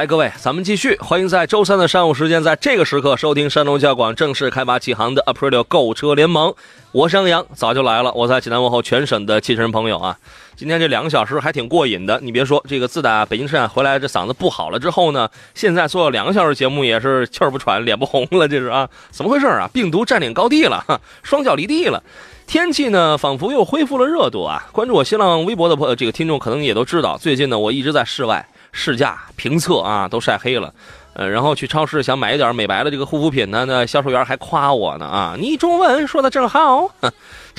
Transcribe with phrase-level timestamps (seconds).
[0.00, 0.96] 来，各位，咱们继续。
[0.96, 6.54] 欢迎在周三的上午时间，在这个时刻收听山东交广正式开发启航的 Aprilio 购车联盟。
[6.92, 8.10] 我是杨洋，早就来了。
[8.14, 10.16] 我在济南问候全省的汽车人朋友啊。
[10.56, 12.18] 今天这两个小时还挺过瘾的。
[12.22, 19.68] 你别说，这个自打北京车展回来，这嗓子不好了之后呢，现在做了两个小时节目也是气儿不喘，脸不红了，这是啊，怎么回事啊？
[19.70, 20.82] 病毒占领高地了，
[21.22, 22.02] 双脚离地了。
[22.46, 24.66] 天气呢，仿佛又恢复了热度啊。
[24.72, 28.48] 关注我新浪微博的朋友这个听众可能也都知道，最近呢，我一直在室外。
[28.72, 30.72] 试驾评测啊，都晒黑了，
[31.14, 36.90] 呃，然后去超市想买一点美白的这个护肤品呢，那销售员还夸我呢啊，你中文说的真好。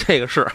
[0.08, 0.48] 这个是，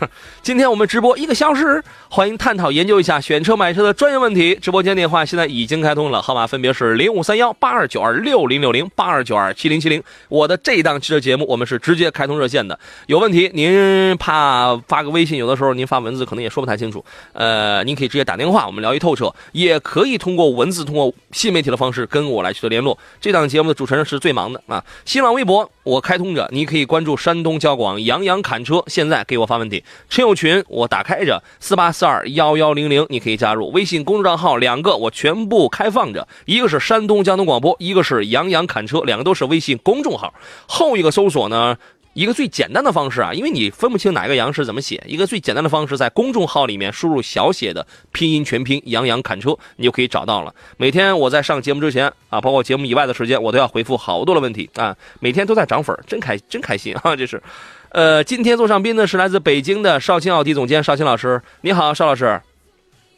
[0.42, 4.56] 今天我们直播一个小时，欢迎探讨研究一下选车买车的专业问题。
[4.56, 10.02] 直播间电话现在已经开通了，号码分别是零五三幺八二九二六零六零八二九二七零七零。
[10.28, 12.76] 我的这档汽车节目，我们是直接开通热线的。
[13.06, 22.98] 有问题您怕发个微信，有的时候您发文字可能也说不太清楚，呃，您可以直接打电话，我们聊一透彻，也可以通过文字，通过新媒体的方式跟我来取得联络。
[23.20, 29.24] 这档节目的主持人是最忙的啊，新浪微博我开通着，你可以关注山东交广杨洋侃车，现在。
[29.26, 40.34] 给我发问题，车友群我打开着，四八四二幺幺零零，你可以加入微信公众账号，两个我全部开放着，一个是山东交通广播，一个是杨洋侃车，两个都是微信公众号。
[40.66, 41.76] 后一个搜索呢，
[42.16, 50.54] 一个最简单的方式啊，因为你分不清哪个杨是怎么写，一个最简单的方式在公众号里面输入小写的拼音全拼杨洋侃车，你就可以找到了。
[50.78, 57.42] 每天我在上节目之前啊，包括节目以外的时间，我都要回复好多的问题啊，每天都在涨粉，真开真开心啊， 这是。
[57.90, 62.40] 呃，今天做上宾的是来自北京的少卿奥迪总监少卿老师，你好，邵老师。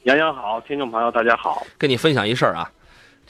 [0.02, 2.68] 杨洋好，听众朋友大家好，跟你分享一事儿啊，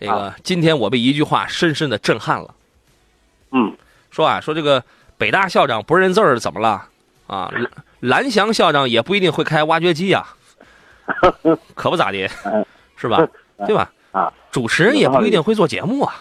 [0.01, 2.55] 这个今天我被一句话深深的震撼了。
[3.53, 3.77] 嗯，
[4.11, 4.83] 说啊，说这个
[5.19, 6.87] 北大校长不认字儿怎么了？
[7.27, 7.53] 啊，
[8.01, 10.25] 蓝翔校长也不一定会开挖掘机呀，
[11.75, 12.27] 可不咋地，
[12.97, 13.29] 是吧？
[13.67, 13.91] 对吧？
[14.13, 16.15] 啊，主持人也不一定会做节目啊，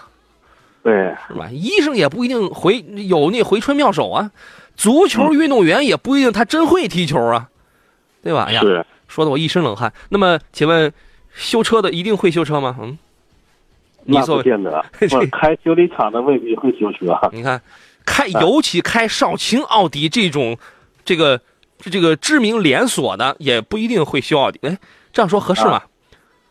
[0.83, 1.47] 对，是吧？
[1.51, 4.31] 医生也不一定回有那回春妙手啊。
[4.75, 7.49] 足球运动员也不一定他真会踢球啊，
[8.21, 8.45] 对吧？
[8.49, 8.61] 哎呀，
[9.07, 9.93] 说的我一身冷汗。
[10.09, 10.91] 那么，请问
[11.33, 12.75] 修车的一定会修车吗？
[12.81, 12.97] 嗯，
[14.03, 14.83] 那不见得。
[15.31, 17.17] 开修理厂的未必会修车。
[17.31, 17.59] 你看，
[18.07, 20.57] 开尤其开少卿奥迪这种
[21.03, 21.39] 这个
[21.79, 24.57] 这个知名连锁的，也不一定会修奥迪。
[24.63, 24.77] 哎，
[25.11, 25.83] 这样说合适吗？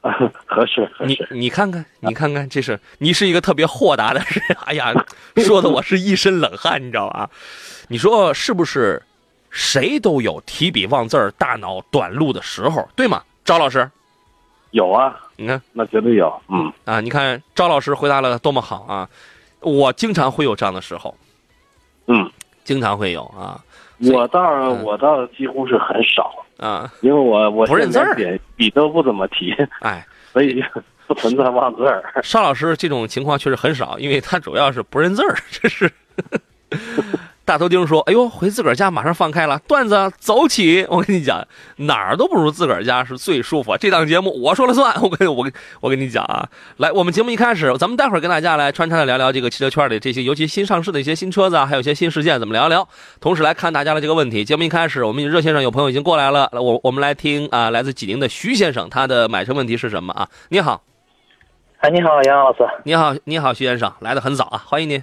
[0.46, 1.26] 合适，合适。
[1.30, 4.56] 你你看看，你看看，这是你是一个特别豁达的人。
[4.66, 4.92] 哎呀，
[5.38, 7.28] 说的我是一身冷汗，你知道吧？
[7.88, 9.02] 你说是不是？
[9.48, 13.22] 谁都有提笔忘字儿、大脑短路的时候，对吗？
[13.42, 13.90] 赵老师，
[14.72, 15.16] 有啊。
[15.36, 16.30] 你看，那绝对有。
[16.48, 19.08] 嗯啊，你看赵老师回答了多么好啊！
[19.60, 21.16] 我经常会有这样的时候。
[22.06, 22.30] 嗯，
[22.64, 23.60] 经常会有啊。
[24.12, 24.40] 我倒
[24.84, 28.14] 我倒几乎是很少啊，因为我我不认字儿，
[28.56, 29.54] 笔都不怎么提。
[29.80, 30.62] 哎，所以
[31.06, 32.02] 不存在忘字儿。
[32.22, 35.90] 邵老师这种情况确实很少，因为他主要是不认字儿，这是。
[37.46, 40.84] 大头钉说：“哎呦，回自个儿家马上放开了，段子走起！
[40.90, 41.46] 我跟你讲，
[41.76, 43.76] 哪儿都不如自个儿家是最舒服。
[43.76, 46.48] 这档节目我说了算，我跟我跟我跟你讲啊，
[46.78, 52.88] 来，我们节目一开始，咱们待会儿跟大家来穿插的聊聊这个汽车圈里这些，尤其新上市的一些新车子啊，还有一些新事件，怎么聊聊？
[53.20, 54.44] 同时来看大家的这个问题。
[54.44, 60.28] 节目一开始，我们热线上有朋友已经过来了，我我们来听啊，来自济宁的徐先生，他的买车问题是什么啊？
[60.48, 60.82] 你好，
[61.78, 65.00] 哎，你好，杨老师，你好，你好，徐先生，来的很早啊，欢迎您，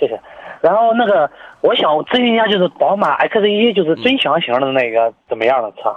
[0.00, 0.18] 谢谢。
[0.60, 1.30] 然后那个。
[1.60, 5.92] 我想咨询一下，就是宝马 X 一，就是尊享型的那个怎么样的车？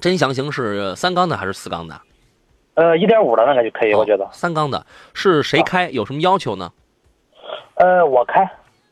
[0.00, 2.00] 尊享型是三缸的还是四缸的？
[2.74, 4.24] 呃，一点五的那个就可以，我觉得。
[4.30, 5.90] 三缸的是谁开？
[5.90, 6.70] 有什么要求呢？
[7.74, 8.48] 呃，我开。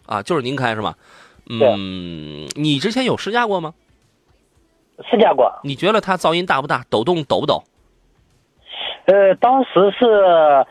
[0.06, 0.94] 啊，就是您开是吗？
[1.48, 3.72] 嗯，你之前有试驾过吗？
[5.08, 5.60] 试驾过。
[5.62, 6.84] 你觉得它噪音大不大？
[6.90, 7.62] 抖动抖不抖？
[9.04, 10.66] 呃，当时是。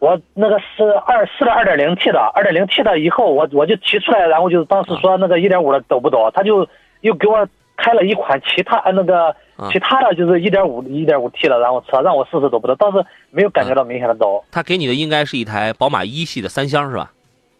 [0.00, 6.68] 我那个是二试了二点零 T 的，二点零 T 的以后我我就提出来，然后就是当时说那个一点五的抖不抖，他就
[7.00, 9.34] 又给我开了一款其他那个
[9.72, 14.44] 其他的就是一点五一点五 T 的，然后车让我试试抖不抖，倒是没有感觉到明显的抖。
[14.50, 17.12] 他给你的应该是一台宝马一系的三厢是吧？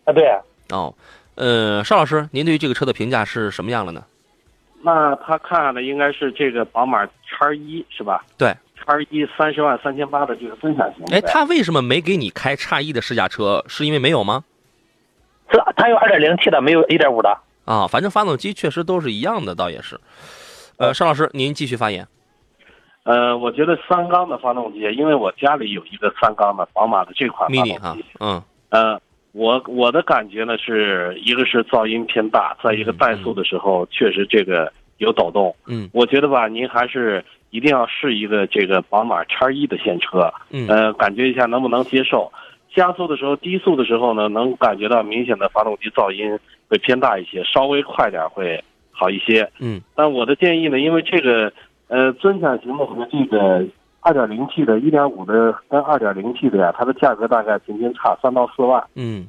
[0.05, 0.37] 啊对。
[0.71, 0.93] 哦，
[1.35, 4.03] 呃，邵老师，您对于这个车的评价是什么样的呢？
[4.83, 8.25] 那他看上的应该是这个宝马叉一是吧？
[8.37, 8.55] 对，
[8.85, 11.05] 叉一三十万三千八的这个分享型。
[11.11, 13.65] 哎，他为什么没给你开叉一的试驾车？
[13.67, 14.45] 是因为没有吗？
[15.51, 17.37] 是，他有二点零 T 的，没有一点五的。
[17.65, 19.99] 啊，反正发动机确实都是一样的，倒也是。
[20.77, 22.07] 呃，邵老师，您继续发言。
[23.05, 27.79] 呃，我觉得三缸的发动机，因为我家里有一个三缸的宝马的这款 mini。
[27.79, 28.43] 哈，嗯。
[28.71, 29.01] 呃，
[29.33, 35.55] 我我的感觉呢，是一个是噪音偏大，在一个怠速的时候，确实这个有抖动。
[35.67, 35.89] 嗯。
[35.93, 40.29] 我觉得吧，您还是一定要试一个这个宝马叉一的现车。
[40.51, 40.67] 嗯。
[40.67, 42.33] 呃，感觉一下能不能接受。
[42.75, 46.37] 加速的时候，低速的时候呢，能感觉到明显的发动机噪音
[46.69, 48.61] 会偏大一些，稍微快点会
[48.91, 49.49] 好一些。
[49.61, 49.81] 嗯。
[49.95, 51.53] 但我的建议呢，因为这个
[51.87, 53.65] 呃尊享型的和这个
[54.01, 58.83] 二点零 T 的、一点五的跟二点零 T 的呀，它的价格大概平均差三到四万。
[58.97, 59.29] 嗯。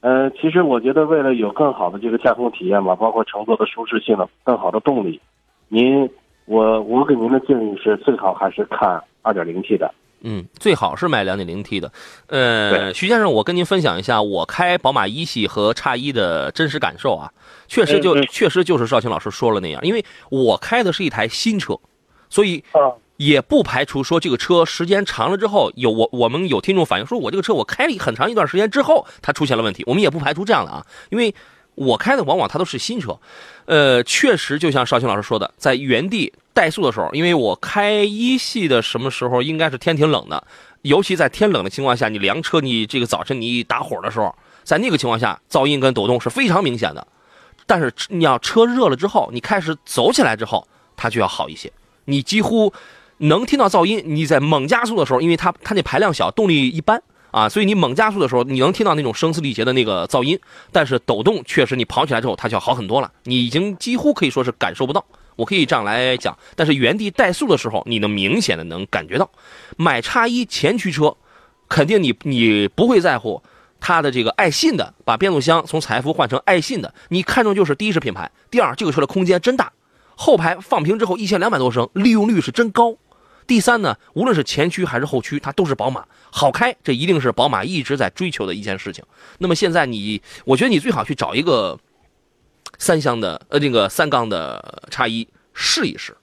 [0.00, 5.20] 呃，其实我觉得为了有更好的这个驾控体验嘛，包括乘坐的舒适性、更好的动力，
[5.68, 6.10] 您
[6.44, 9.92] 我我给您的建议是，最好还是看二点零 T 的。
[10.24, 11.90] 嗯，最好是买两点零 T 的。
[12.28, 17.32] 呃，徐先生，我跟您分享一下我开宝马一系和叉一的真实感受啊，
[17.66, 21.76] 确实就确实就是邵青老师说了那样，因为我开的是一台新车，
[22.30, 22.62] 所以
[23.16, 31.34] 也不排除说这个车时间长了之后有我我们有听众反映说我这个车我开了很长一段时间之后它出现了问题，我们也不排除这样的啊，因为
[31.74, 33.18] 我开的往往它都是新车，
[33.64, 36.32] 呃，确实就像邵青老师说的，在原地。
[36.54, 40.46] 怠速的时候，因为我开一系的什么时候应该是天挺冷的，
[40.82, 47.06] 尤其在天冷的情况下，你凉车，你这个早晨你打火的时候，在那个情况下，噪音跟抖动是非常明显的。
[47.66, 51.72] 但是你要车热了之后，你开始走起来之后，它就要好一些。
[52.04, 52.70] 你几乎
[53.16, 54.02] 能听到噪音。
[54.04, 57.02] 你在猛加速的时候，因为它它那排量小，动力一般
[57.32, 60.38] 啊，所以你猛加速的时候，你能听到那种声嘶力竭的那个噪音。
[60.70, 63.10] 但是抖动确实，你跑起来之后，它就好很多了。
[63.24, 65.04] 你已经几乎可以说是感受不到。
[65.34, 69.28] 我可以这样来讲，但是原地怠速的时候，你能明显的能感觉到。
[69.78, 71.16] 买叉一前驱车，
[71.68, 73.42] 肯定你你不会在乎
[73.80, 79.72] 它的这个爱信的，把变速箱从采孚换成爱信的，你看中就是第一是品牌，第二这个车的空间真大，
[80.14, 82.94] 后排放平之后一千两百多升，利用率是真高。
[83.52, 89.04] 第三呢，无论是前驱还是后驱，它都是宝马，好开，这一定是宝马一直在追求的一件事情。
[89.40, 91.78] 那么现在你，我觉得你最好去找一个。
[92.78, 96.16] 三厢的呃，那个三缸的叉一试一试。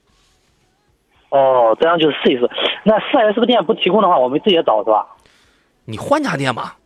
[1.30, 2.50] 哦，这样就是试一试。
[2.84, 5.06] 那四 S 店不提供的话，我们自己找是吧？
[5.84, 6.76] 你换家店吧，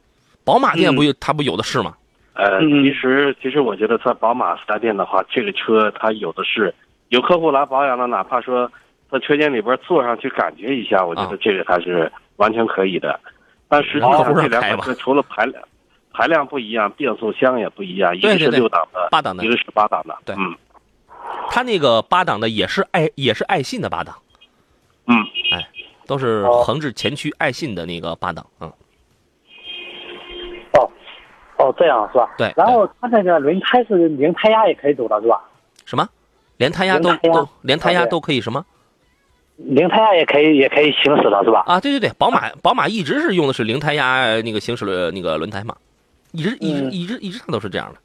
[0.45, 1.97] 宝马店不有它不有的是吗？
[2.35, 6.73] 呃，其实其实我觉得在宝马四 S 店的话，这个车它有的是，
[7.09, 8.71] 有客户来保养了，哪怕说
[9.15, 13.21] 在车间里边坐上去感觉一下，我觉得这个还是完全可以的。
[13.69, 15.63] 但实际上这两款车除了排量。
[16.17, 20.17] 排量不一样，变速箱也不一样，一个是六档的，八档的，一个是八档的。
[20.25, 20.55] 对，嗯，
[21.51, 24.15] 它那个八档的也是爱，也是爱信的八档。
[25.09, 25.17] 嗯，
[25.51, 25.69] 哎，
[26.07, 28.47] 都是横置前驱爱信的那个八档。
[28.61, 28.73] 嗯。
[30.75, 30.89] 哦，
[31.59, 32.33] 哦，这样是吧？
[32.39, 32.53] 对。
[32.57, 35.43] 然后它那个轮胎是零胎压也可以走的是吧？
[35.85, 36.09] 什么？
[36.59, 38.65] 连胎压都都连胎压都可以什么？
[39.57, 41.65] 零胎压也可以也可以行驶了是吧？
[41.67, 45.75] 啊，对对对，宝马宝马一直是用的是零胎压那个行驶的那个轮胎嘛。
[46.33, 47.99] 一直一直一直一直都是这样的。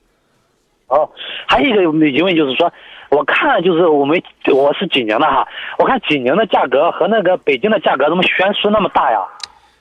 [0.95, 1.09] 哦，
[1.47, 2.71] 还有一个疑问就是说，
[3.09, 4.21] 我看就是我们
[4.53, 5.47] 我是济宁的哈，
[5.79, 9.19] 我看济宁的价格和那个北京的价格怎么悬殊那么大呀？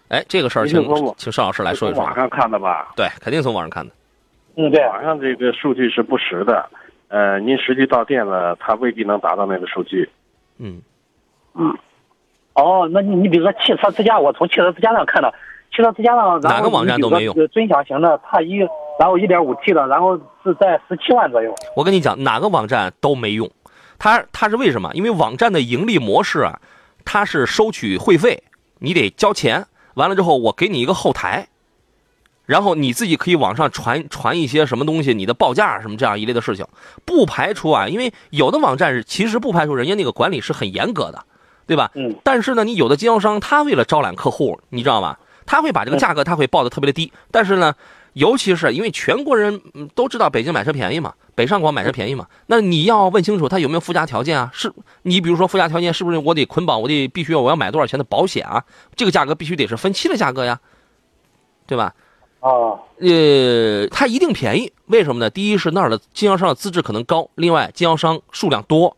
[0.09, 0.83] 哎，这个事儿请
[1.19, 2.02] 请邵老师来说一说。
[2.02, 2.90] 网上看的吧？
[2.97, 3.92] 对，肯定从网上看的。
[4.57, 6.66] 嗯，对，网上这个数据是不实的。
[7.09, 10.09] 呃，您实际到店了，他未必能达到那个数据。
[10.59, 10.81] 嗯
[11.55, 11.76] 嗯。
[12.55, 15.33] 哦，那你你比如说汽车之家，我从汽车之家上看到。
[15.71, 17.33] 汽车之家上，哪个网站都没有。
[17.49, 18.57] 尊享型的它一，
[18.99, 21.55] 然后一点五 T 的，然后是在十七万左右。
[21.76, 23.49] 我跟你讲，哪个网站都没用。
[23.99, 24.90] 它它是为什么？
[24.95, 26.59] 因为网站的盈利模式啊，
[27.05, 28.43] 它是收取会费，
[28.78, 29.67] 你得交钱。
[29.95, 31.49] 完了之后，我给你一个后台，
[32.47, 36.67] 然后你自己可以网上传传一些什么东西，你的报价什么这样一类的事情。
[37.05, 41.23] 不排除啊，因为有的网站是其实不排除人家那个管理是很严格的，
[41.68, 41.92] 对吧？
[41.94, 42.16] 嗯。
[42.25, 45.20] 但是呢，你有的经销商他为了招揽客户，你知道吧？
[45.46, 47.75] 他会把这个价格，他会报的特别的低，但是呢，
[48.12, 49.62] 尤其是因为全国人
[49.94, 54.50] 都知道北京买车便宜嘛，北上广买车便宜嘛，那你要问清楚他有没有附加条件啊？
[54.52, 54.70] 是，
[55.02, 58.62] 你比如说附加条件是不是我得捆绑，我得必须要我要买多少钱的保险啊？
[58.94, 60.60] 这个价格必须得是分期的价格呀，
[61.66, 61.94] 对吧？
[62.40, 65.30] 啊，呃，它一定便宜，为什么呢？
[65.30, 68.94] 第一是那儿的经销商的资质可能高，另外经销商数量多，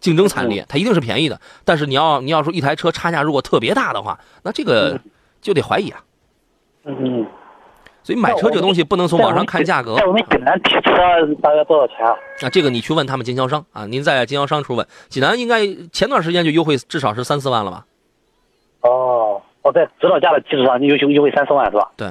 [0.00, 1.40] 竞争惨烈，它一定是便宜的。
[1.64, 4.98] 但是你要你要说一台车差价如果特别大的话，那这个。
[5.40, 6.02] 就得怀疑啊，
[6.84, 7.24] 嗯，
[8.02, 10.90] 所以买车这个东西不能从网上看价格在我们济南提车
[11.40, 12.12] 大概多少钱啊？
[12.42, 14.84] 啊，这个你去问他们经销商啊，您在经销商处问。
[15.08, 17.86] 济南应该前段时间就优惠至少是三四万了吧？
[18.80, 21.88] 哦，哦在指导价的基础上，你优优优惠三四万是吧？
[21.96, 22.08] 对，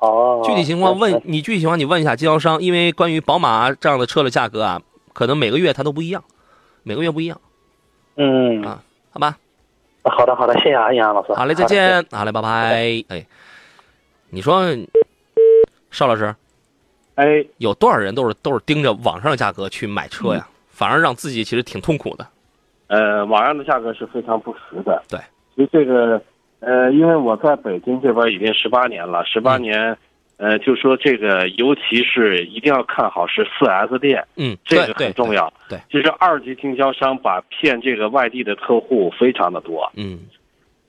[0.00, 4.82] 哦，具体情况问你具体情况你问一下经销商，因为关于宝马这样的车的价格啊，
[5.14, 6.22] 可能每个月它都不一样，
[6.88, 7.40] 每个月不一样，
[8.14, 9.36] 嗯，啊好吧？
[10.04, 11.32] 好的好的，谢谢啊，杨老师。
[11.34, 11.64] 好嘞，再。
[11.64, 13.02] 见，好嘞，拜拜。
[13.08, 13.26] 哎，
[14.30, 14.64] 你说
[15.90, 16.32] 邵老师
[17.16, 20.46] 哎，有多少人都是都是盯着网上的价格去买车呀？
[20.68, 22.24] 反而让自己其实挺痛苦的。
[22.86, 25.02] 呃，网上的价格是非常不实的。
[25.08, 25.18] 对，
[25.56, 26.22] 其实这个，
[26.60, 29.98] 呃，因为我在北京这边已经十八年了，十八嗯年，
[30.36, 35.52] 呃，就说这个，尤其是一定要看好是四 S 店，嗯，这个很重要。
[35.68, 40.20] 对对其实二级经销商把骗这个外地的客户非常的多，嗯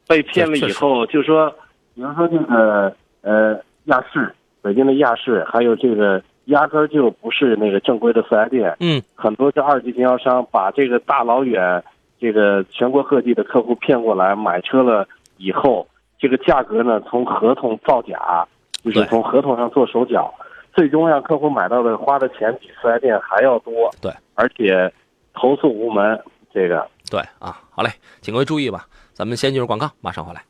[0.07, 1.49] 被骗了以后，就说，
[1.95, 6.21] 比如说这个，呃，亚视，北京的亚视，还有这个。
[6.47, 11.83] 压根儿就不是那个正规的四 S 店，嗯很多是二级经销商把这个大老远
[12.21, 15.85] 这个全国各地的客户骗过来买车了以后，
[16.17, 18.47] 这个价格呢从合同造假，
[18.91, 20.33] 就是从合同上做手脚，
[20.73, 23.89] 最终让客户买到的花的钱比四 S 店还要多。
[24.01, 24.91] 对，而且
[25.33, 26.19] 投诉无门，
[26.53, 27.89] 这个对啊，好嘞，
[28.21, 28.85] 请各位注意吧。
[29.13, 30.41] 咱们先进入广告，马上回来。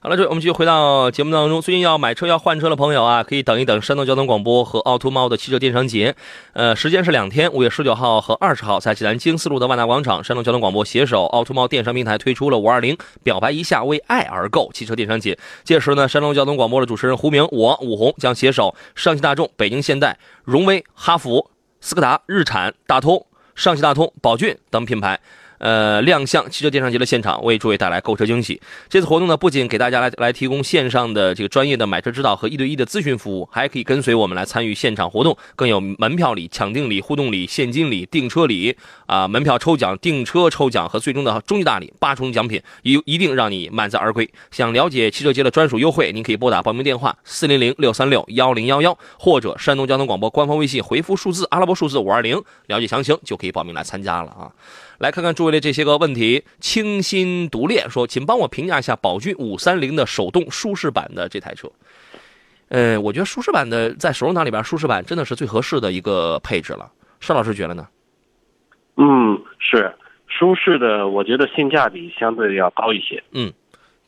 [0.00, 1.60] 好了，这我们继续回到节目当中。
[1.60, 6.14] 最近要买车、要换车的朋友啊，可以等一等山东交通广播和奥图猫的汽车电商节。
[6.52, 15.36] 呃，时间是两天，五月十九号和二十号，在济南经四路的万达广场，山东交通广播携手奥图猫电商平台推出了五二零表白一下为爱而购汽车电商节。
[15.64, 25.18] 届时呢，山东交通广播的主持人胡明，我武红将携手上汽大众、北京现代、荣威、哈弗、斯柯达、日产、大通、上汽大通、宝骏等品牌。
[25.58, 28.60] 呃，亮相汽车电商节的现场，为诸位带来购车惊喜。
[28.88, 44.28] 这次活动呢，不仅给大家来来提供线上的这个专业的买车指导和一对一的咨询服务，还可以跟随我们来参与现场活动，更有门票礼、抢定礼、互动礼、现金礼、订车礼啊、门票抽奖、订车抽奖和最终的终极大礼八重奖品，一一定让你满载而归。
[44.50, 54.52] 想了解汽车节的专属优惠，您可以拨打报名电话四零零六三六幺零幺幺，或者山东交通广播官方微信回复数字阿拉伯数字五二零，了解详情就可以报名来参加了啊。
[54.98, 56.44] 来看看诸位的这些个问题。
[56.60, 61.70] 清新独恋说，请帮我评价一下宝骏五三零的手动舒适版的这台车。
[62.68, 66.90] 呃，我觉得舒适版的在手动挡里边，舒适版真的是最合适的一个配置了。
[67.20, 67.86] 邵老师觉得呢？
[68.96, 69.94] 嗯是
[70.26, 73.22] 舒适的，我觉得性价比相对要高一些。
[73.32, 73.52] 嗯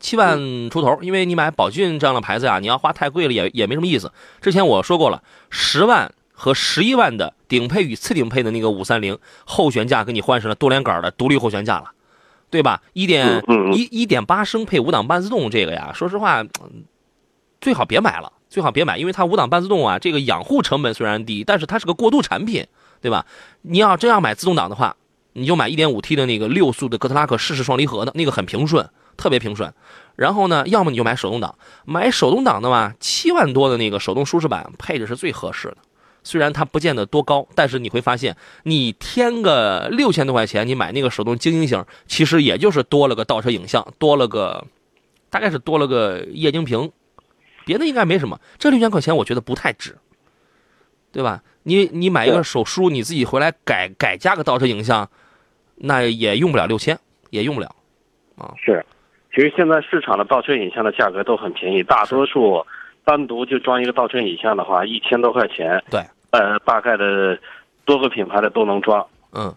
[0.00, 0.38] 七万
[0.70, 4.12] 出头，因为你买宝骏这样的牌子呀，你要花太贵了也也没什么意思。
[4.40, 11.90] 之前我说过了，十万和十一万的顶配与次顶配的那个五三零后悬架给你换成了多连杆的独立后悬架了，
[12.48, 12.80] 对吧？
[12.92, 13.42] 一点
[13.74, 16.84] 一一点八升配五档半自动，这个呀，说实话，嗯
[17.60, 22.64] 最好别买了，最好别买，因为它五档半自动啊，这个养护成本虽然低，但是它是个过渡产品，
[23.00, 23.26] 对吧？
[23.62, 24.94] 你要真要买自动挡的话，
[25.32, 29.74] 你就买一点五 T 的那个六速的哥特拉克适时双离合的那个很平顺，特别平顺。
[30.14, 35.78] 然后呢，要么你就买手动挡，买手动挡的嘛，七万多的那个手动舒适版配置是最合适的。
[36.28, 44.66] 虽然它不见得多高，但是你会发现，你添个六千多块钱，你买那个手动精英型，其实也就是多了个倒车影像，多了个，
[45.30, 46.92] 大概是多了个液晶屏，
[47.64, 48.38] 别的应该没什么。
[48.58, 49.96] 这六千块钱我觉得不太值，
[51.10, 51.42] 对吧？
[51.62, 55.08] 你你买一个手书，你自己回来改改加个倒车影像，
[55.76, 56.98] 那也用不了六千，
[57.30, 57.74] 也用不了。
[58.36, 58.84] 啊是，
[59.34, 62.62] 其实现在市场的倒车影像的价格都很便宜，大多数
[63.04, 67.38] 单独就装一个倒车影像的话，一千多块钱，对，呃，大概的
[67.84, 69.06] 多个品牌的都能装。
[69.32, 69.54] 嗯，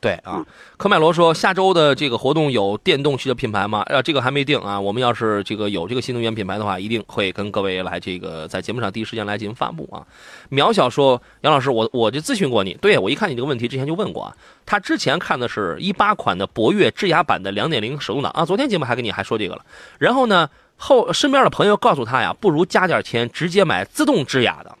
[0.00, 0.44] 对啊，
[0.76, 3.82] 科迈罗说下周的这个活动有电动汽车品牌吗？
[3.86, 4.78] 呃，这个还没定啊。
[4.78, 10.04] 我们要是这个有这个新能源品牌的话，一定会跟各位来这个在节目上第一时间来进行发布啊。
[10.50, 14.36] 渺小说，杨老师，我我就咨询过你，对我一看你这个问题之前就问过啊。
[14.66, 19.64] 他之前看的是一八款的博越智雅版的两点零手动挡啊，昨天节目还跟你还说这个了。
[19.98, 24.76] 然后呢，后身边的朋友告诉他呀，不如加点钱直接买自动智雅的。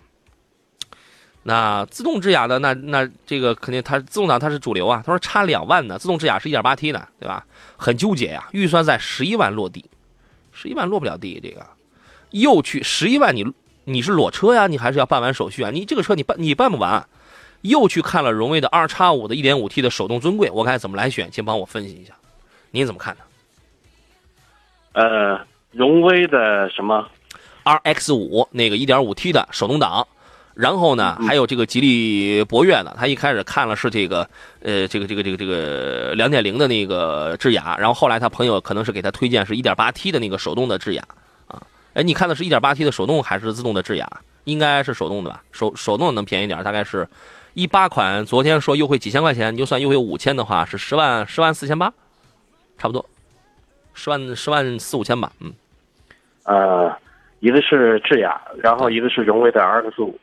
[1.46, 5.02] 那自动智雅的，那那这个肯定它自动挡它是主流啊。
[5.04, 7.44] 他说差两万呢，自动智雅是一点八 T 的，对吧？
[7.76, 9.84] 很纠结呀、预算在十一万落地，
[10.52, 11.66] 十一万落不了地，这个
[12.30, 13.44] 又去十一万你
[13.84, 15.70] 你是裸车呀，你还是要办完手续啊？
[15.70, 17.06] 你这个车你办你办不完，
[17.60, 21.30] 又去看了荣威的 R 叉五的一点五 T 的手动尊贵，我该怎么来选？
[21.30, 22.14] 请帮我分析一下，
[22.70, 23.20] 您怎么看呢
[24.94, 27.06] 呃，荣威的什么
[27.64, 30.08] ？？RX 五那个一点五 T 的手动挡。
[30.54, 34.28] 然后呢，还有这个吉利博越呢，他一开始看了是这个，
[34.62, 41.02] 呃，这个这个这个这个两点零的那个智雅，然后后来他朋友可能是给他推荐是一点八 T 的那个手动的智雅，
[41.48, 41.60] 啊，
[41.94, 44.08] 哎，你看的是一点八 T 的手动还是自动的智雅？
[44.44, 45.42] 应该是手动的吧？
[45.50, 47.08] 手手动能便宜点，大概是
[47.54, 51.92] 一八款，昨天说优惠几千块钱，你就算优惠五千的话，是十万十万四千八，
[52.78, 53.04] 差不多，
[53.94, 55.52] 十万十万四五千吧，嗯。
[56.44, 56.94] 呃，
[57.40, 60.16] 一个是智雅，然后一个是荣威的 RX 五。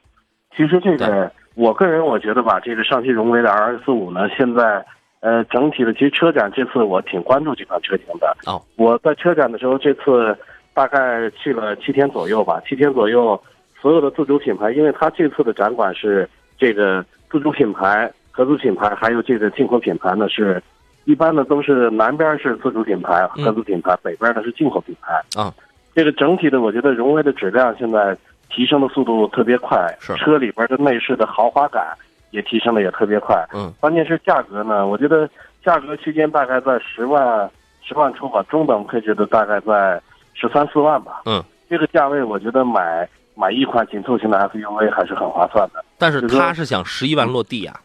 [0.55, 4.85] 其实这个，我个人我觉得吧，这个上汽荣威的 RS 五呢，现在
[5.21, 8.35] 呃整体的，其实车展这次我挺关注这款车型的。
[8.47, 10.37] 哦，我在车展的时候，这次
[10.73, 13.41] 大概去了七天左右吧，七天左右，
[13.81, 20.61] 所有的自主品牌，因为它这次的展馆是这个自主品牌、合资品牌，还有这个进口品牌呢，是
[21.05, 25.13] 一般的都是南边是自主品牌、合资品牌，北边呢是进口品牌。
[25.41, 25.53] 啊，
[25.95, 28.15] 这个整体的，我觉得荣威的质量现在
[28.53, 31.95] 提升的速度特别快，是车里边的内饰的豪华感
[32.31, 33.47] 也提升的也特别快。
[33.53, 35.29] 嗯，关键是价格呢，我觉得
[35.63, 37.49] 价格区间大概在十万
[37.83, 40.01] 十万出吧，中等配置的大概在
[40.33, 41.21] 十三四万吧。
[41.25, 45.83] 嗯，这个价位我觉得买买一款紧凑型的 SUV 还是很划算的。
[45.97, 47.79] 但是他是想十一万落地呀、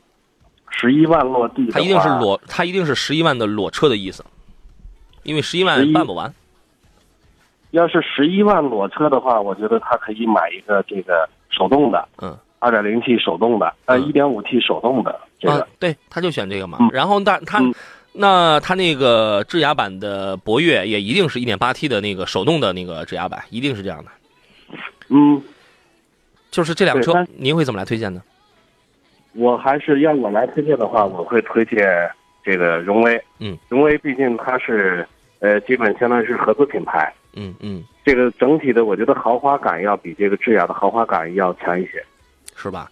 [0.71, 4.25] 十一万落地他一定是裸，他一定是十一万的裸车的意思，
[5.23, 6.33] 因为十一万办不完。
[7.76, 15.61] 要是十一万裸车的话，我觉得他可以买一个这个手动的，嗯，二点零 T 手动的，呃，嗯一点五 T 手动的这个。
[15.61, 16.78] 啊，对，他就选这个嘛。
[16.80, 17.73] 嗯然后但他、嗯
[18.18, 24.11] 那他那个智雅版的博越也一定是一点八 T 的那个手动的那个智雅版，一定是这样的。
[25.11, 25.42] 嗯，
[26.50, 28.23] 就是这辆车，您会怎么来推荐呢？
[29.35, 31.78] 我还是要我来推荐的话，我会推荐
[32.42, 33.23] 这个荣威。
[33.38, 35.06] 嗯，荣威毕竟它是
[35.40, 42.05] 呃，基本相当于是合资品牌，嗯嗯，这个整体的我觉得豪华感要比这个智雅的豪华感要强一些。
[42.57, 42.90] 是吧？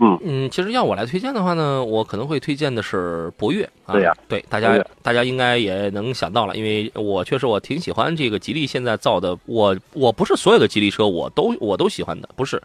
[0.00, 3.94] 嗯嗯，其实要我来推荐的话呢，我可能会推荐的是博越啊。
[3.94, 12.62] 对呀对，大家大家应该也能想到了，因为我确实我挺喜欢这个吉利现在造的，我我不是所有的吉利车我都我都喜欢的，不是，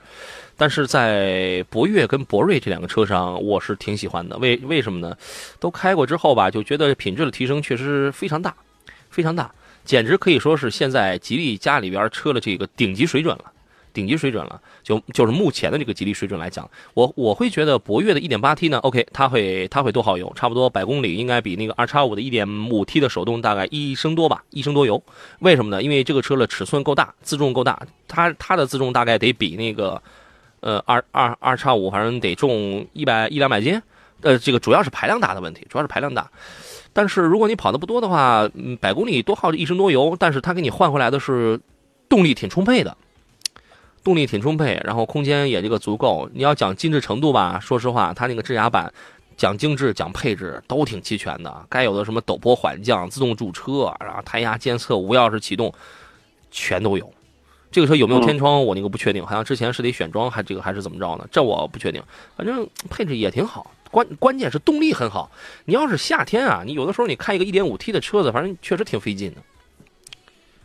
[0.56, 4.38] 但是在博越跟博瑞这两个车上，我是挺喜欢的。
[4.38, 5.18] 为为什么呢？
[5.60, 8.54] 都开过之后吧，就觉得品质的提升确实非常大，
[9.10, 9.52] 非常大，
[9.84, 13.46] 简直可以说是现在吉利家里边车的这个顶级水准了。
[13.94, 25.04] 顶级水准了，就就是目前的这个吉利水准来讲，我我会觉得博越的 1.8T 呢，OK，它会它会多耗油，差不多百公里应该比那个2叉5的 1.5T 的手动大概一升多吧，一升多油。
[25.42, 25.84] 为什么呢？
[25.84, 30.02] 因为这个车的尺寸够大，自重够大，它它的自重大概得比那个
[30.62, 33.80] 呃二二二叉五反正得重一百一两百斤，
[34.24, 36.30] 呃，这个主要是排量大的问题，主要是排量大。
[36.92, 41.60] 但是如果你跑的不多的话，嗯，百公里多耗一升多油，但是它给你换回来的是
[42.10, 42.96] 动力挺充沛的。
[44.04, 46.30] 动力挺充沛，然后空间也这个足够。
[46.34, 48.94] 你要讲精致程度吧，说实话，它那个智雅版
[49.38, 55.74] 讲精致、讲配置都挺齐全的，该有的什么陡坡缓降、自动驻车，然后胎压监测、无钥匙启动，
[56.52, 57.10] 全都有。
[57.72, 61.26] 这个车有没有天窗，我那个不确定，好像之前是得选装，还这个还是怎么着呢？
[61.32, 62.04] 这我不确定。
[62.36, 65.30] 反正配置也挺好，关关键是动力很好。
[65.66, 69.38] 你要是夏天啊，你有的时候你开一个 1.5T 的车子，反正确实挺费劲的。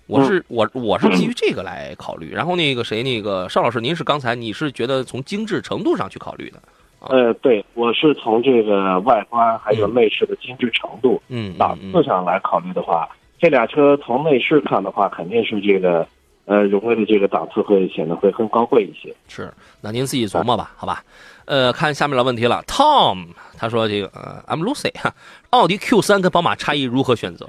[0.07, 6.63] 我是我我是基于这个来考虑，然后那个谁那个邵老师，您是刚才你是觉得从精致程度上去考虑的，
[7.11, 11.93] 呃，对，我是从这个外观还有内饰的精致程度、嗯档嗯。
[11.93, 13.07] 次上来考虑的话，
[13.39, 16.09] 这俩车从内饰看的话，肯定是这个
[16.49, 19.15] 呃荣威的这个档次会显得会更高贵一些。
[19.29, 21.05] 是，那您自己琢磨吧，好吧？
[21.45, 25.15] 呃，看下面的问题了，Tom 他说这个呃，I'm Lucy 哈，
[25.51, 27.49] 奥迪 Q 三跟宝马 X 一如何选择？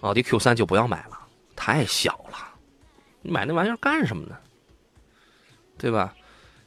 [0.00, 1.18] 奥迪 Q 三就不要买了，
[1.54, 2.36] 太小了，
[3.22, 4.36] 你买那玩意儿干什么呢？
[5.78, 6.12] 对吧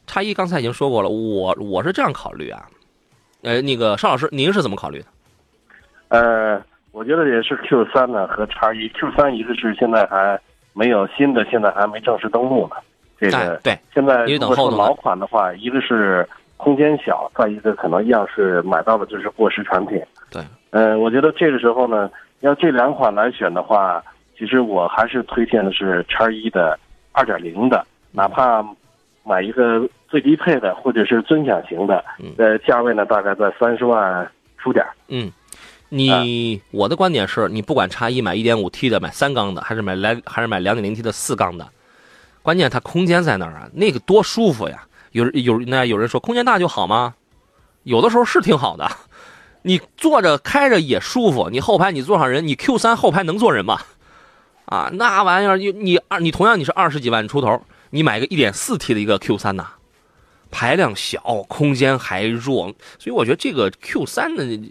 [0.06, 2.66] ？X 一刚才已经说过了，我我是这样考虑啊，
[3.42, 5.06] 呃，那个邵老师您是怎么考虑的？
[6.08, 10.38] 呃，我觉得也是 Q 三呢和叉一，Q 三一个是现在还
[10.72, 12.76] 没有新的，现在还没正式登陆呢。
[13.18, 20.00] 这个哎对，现在如果说等后头呢老款的话，一个是空间小，再一个可能样式买到的就是过时产品。
[20.30, 24.02] 对，呃，我觉得这个时候呢，要这两款来选的话，
[24.38, 26.78] 其实我还是推荐的是叉一的
[27.12, 28.64] 二点零的，哪怕
[29.22, 34.92] 买一个最低配的或者是尊享型的嗯，呃，价位呢大概在三十万出点儿。
[35.08, 35.30] 嗯，
[35.90, 41.68] 你、我的观点是你不管叉一买一点五 T 的，买三缸的，还是买来还是买两点零 T 的四缸的，
[42.42, 44.86] 关键它空间在那儿啊，那个多舒服呀！
[45.12, 47.14] 有有那有人说空间大就好吗？
[47.82, 48.88] 有的时候是挺好的，
[49.62, 53.80] 你坐着开着也舒服，你后排你坐上人，你 Q 三后排能坐人吗？
[54.66, 59.66] 啊，那玩意儿你你二你同样你是二十几万出头，你买个一点四 T 的一个 Q 三呐，
[60.50, 64.70] 排量小，空间还弱，所以我觉得这个 Q 3呢，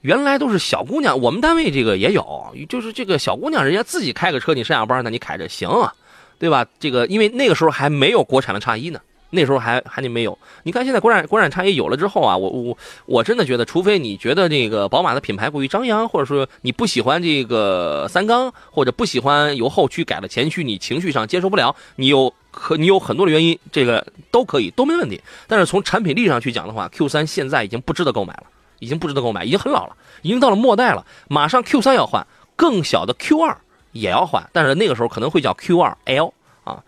[0.00, 5.92] 原来都是小姑娘，我们单位这个也有，就是这个小姑娘人家自己开个车，你上下班那，你开着行啊，
[6.38, 6.66] 对吧？
[6.80, 9.00] 这个因为那个时候还没有国产的叉一呢。
[9.30, 25.20] 那时候还还得没有，你看现在国产国产叉也有了之后啊，我我我真的觉得，除非你觉得这个宝马的品牌过于张扬，或者说你不喜欢这个三缸，或者不喜欢由后驱改了前驱，你情绪上接受不了，你有可你有很多的原因，这个都可以都没问题。
[25.46, 28.44] 但是从产品力上去讲的话，Q 三现在已经不值得购买了，
[28.78, 33.58] 已经不值得购买，已经很老了，已经到了末代了，马上 Q 三要换，更小的 Q 二
[33.92, 36.32] 也要换，但是那个时候可能会叫 Q 二 L
[36.64, 36.82] 啊。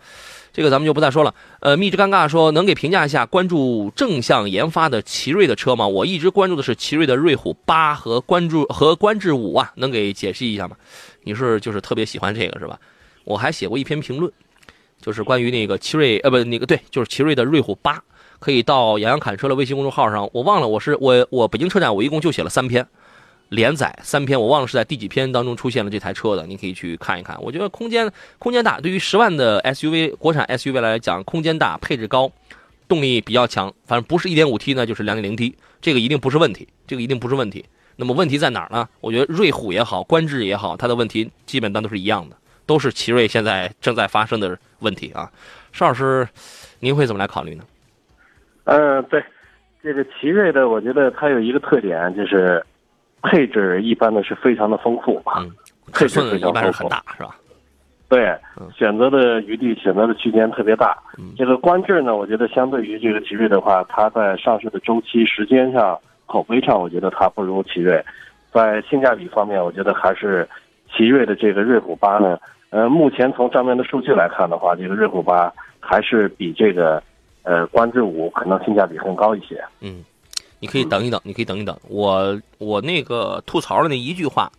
[0.53, 1.33] 这个咱们就不再说了。
[1.59, 5.87] 呃，蜜汁尴尬说，能给评价一下关注正向研发的奇瑞的车吗？
[5.87, 10.75] 我一直关注的是奇瑞的瑞虎八和关注和观致五啊，能给解释一下吗？
[11.23, 12.79] 你是就是特别喜欢这个是吧？
[13.23, 14.31] 我还写过一篇评论，
[15.01, 18.01] 就是关于那个奇瑞呃不那个对，就是奇瑞的瑞虎八，
[18.39, 22.85] 可以到杨洋侃车的微信公众号上，我忘了我是我我北京车展我一共就写了三篇。
[23.51, 27.37] 连载三篇，我忘了是在第几篇当中出现了这台车的，你可以去看一看。
[27.41, 28.09] 我觉得空间
[28.39, 32.31] 空间大，对于十万的 SUV 国产 SUV 来讲，空间大，配置高，
[32.87, 33.73] 动力比较强。
[33.85, 37.65] 反正不是 1.5T 呢，就是 2.0T，这个一定不是问题，这个一定不是问题。
[37.97, 38.87] 那么问题在哪儿呢？
[39.01, 45.29] 我觉得瑞虎也好，观致也好，它的问题基本上都是一样的，都是奇瑞现在正在发生的问题啊。
[45.73, 46.25] 邵老师，
[46.79, 47.65] 您会怎么来考虑呢？
[48.63, 49.21] 嗯，对，
[49.83, 52.65] 这个奇瑞的，我觉得它有一个特点就是。
[53.21, 55.45] 配置一般的是非常的丰富吧，
[55.93, 57.35] 配置非常丰富，很大是吧？
[58.09, 58.37] 对，
[58.75, 60.97] 选择的余地、选择的区间特别大。
[61.37, 68.03] 这个观致呢，我觉得相对于这个奇瑞的话，它在上市的周期、时间上、口碑上，我觉得它不如奇瑞。
[68.51, 70.45] 在性价比方面，我觉得还是
[70.93, 72.37] 奇瑞的这个瑞虎八呢。
[72.69, 77.01] 呃，目前从账面的数据来看的话，这个瑞虎八还是比这个
[77.43, 79.63] 呃观致五可能性价比更高一些。
[79.79, 80.03] 嗯。
[80.61, 81.77] 你可以等一等，你可以等一等。
[81.89, 84.49] 我我那个吐槽的那一句话，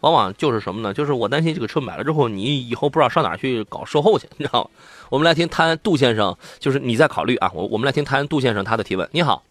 [0.00, 0.92] 往往就是什么呢？
[0.94, 4.70] 就是我担心这个车买了之后，你以后不知道上哪去搞售后去，你知道吗？
[5.10, 7.50] 我们来听谭杜先生，就是你在考虑啊。
[7.54, 9.08] 我我们来听谭杜先生他的提问。
[9.10, 9.42] 你好，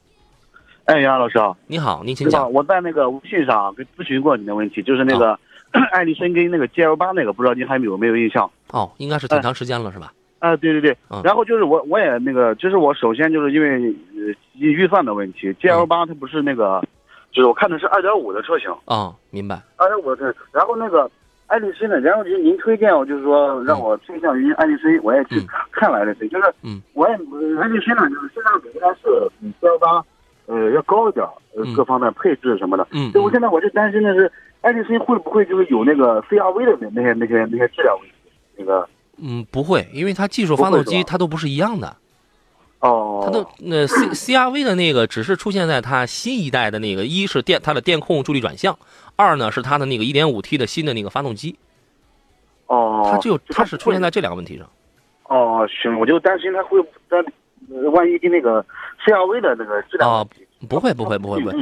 [0.86, 2.54] 哎，杨老师好，你好，您请讲。
[2.54, 5.38] 我在那个微信上跟咨询过你的问题，就是那个
[5.92, 8.50] 爱丽绅跟那个 GL 八那个，不知道您还有没有印象？
[8.70, 10.14] 哦，应该是挺长时间了，是吧？
[10.40, 16.84] 啊，对对对，然后就是我我也那个，就是我首先就是因为呃预算的问题，G L 八它不是那个，
[17.32, 19.60] 就是我看的是二点五的车型啊，明白？
[19.78, 21.10] 二点五的，然后那个
[21.48, 30.04] 爱丽绅呢，然后就是您推荐我，就是说让我倾向于爱丽绅，我也去看了爱丽绅，就是嗯，我也爱丽绅呢，就是性价比应该是比 G L 八
[30.46, 38.14] 呃要高一点，呃各方面配置什么的，嗯，所以我现在我就担心的是爱丽绅会不会就是有那个 C R V 的那那些那些那些质量问题，
[38.58, 38.88] 那个。
[39.18, 41.96] 嗯，不会，因为它技术发动机它都不是一样的。
[42.80, 48.78] 哦，它都那 C C R V 的那个只是出现在它新一代的那个，一是电它的电控助力转向，
[49.16, 51.58] 二呢是它的那个一点五 T 的新的那个发动机。
[52.68, 54.70] 哦，它就它是出现在这两个问题上。
[55.24, 56.78] 哦，行，我就担心它会
[57.10, 57.26] 但
[57.92, 58.64] 万一跟那个
[59.04, 60.28] C R V 的那个质量。
[60.68, 61.54] 不会不会不会不会，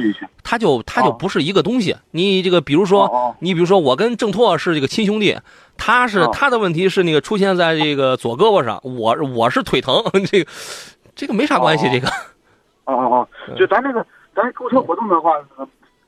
[0.42, 1.96] 他就他就不是一个东西。
[2.10, 5.38] 你这个比如说，你比如说我跟郑拓是这个亲兄弟，
[5.78, 10.50] 他是他的问题是那个出现在这个左胳膊上，我我是腿疼，这个
[11.14, 11.88] 这个没啥关系。
[11.88, 12.08] 这个，
[12.84, 15.32] 哦哦哦，就咱这个咱购车活动的话，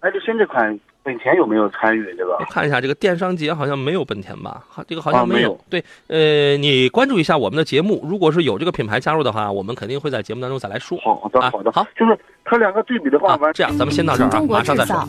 [0.00, 0.78] 爱丽绅这款。
[1.08, 2.36] 本田有没有参与这个？
[2.50, 4.62] 看一下这个电商节好像没有本田吧？
[4.68, 5.58] 好，这个好像没有。
[5.70, 10.98] 对，呃，你关注一下我们的节目，如果是有这个品牌加入的话，我们肯定会在节目当中再来说。
[10.98, 11.82] 好的，好的，好。
[11.96, 15.02] 就是它两个对比的话，这样咱们先到这儿啊，马上再说。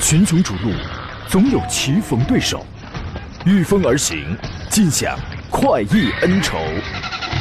[0.00, 0.72] 群雄逐鹿，
[1.28, 2.66] 总有棋逢对手，
[3.46, 4.36] 御风而行，
[4.68, 5.16] 尽享
[5.52, 6.58] 快意恩仇。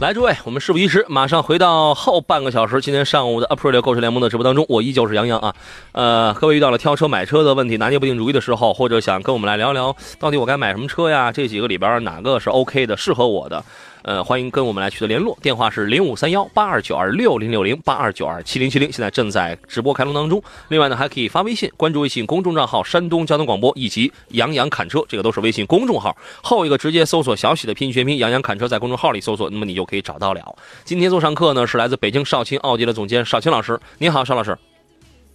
[0.00, 2.80] 来，诸位，我们事不宜迟，马上回到后半个小时。
[2.80, 5.52] 今天上午的 April 购车联盟的直播当中，我依旧是杨洋啊。
[5.90, 11.32] 呃，各位遇到了挑车买车的问题，拿捏不定主意的时候，或者想跟我们来聊聊，到底我该买什么车呀？
[11.32, 13.64] 这几个里边哪个是 OK 的，适合我的？
[14.08, 20.42] 呃，欢迎跟我们来取得联络，电话是零五三幺八二九二六零六零八二九二七零七零，现在正在直播开通当中。
[20.68, 26.16] 另外呢，还可以发微信，关注微信公众账号“山东交通广播”以及“杨洋侃车”，这个都是微信公众号。
[26.42, 30.40] 后一个直接搜索小喜的拼音全拼“杨洋侃车”在公众号里搜索，那么你就可以找到了。
[30.84, 34.56] 今天做上课呢，是来自北京少卿奥迪的总监少卿老师，您好，邵老师。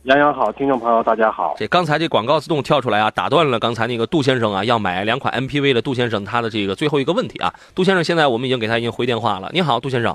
[0.04, 1.56] 杨洋好，听众朋友大家好。
[1.58, 7.54] 这刚才这广告自动跳出来啊，打断了刚才那个杜先生啊要买两款 MPV 的杜先生他的这个最后一个问题啊。
[7.74, 9.50] 杜先生，现在我们已经给他已经回电话了。
[9.54, 10.13] 你好，杜先生。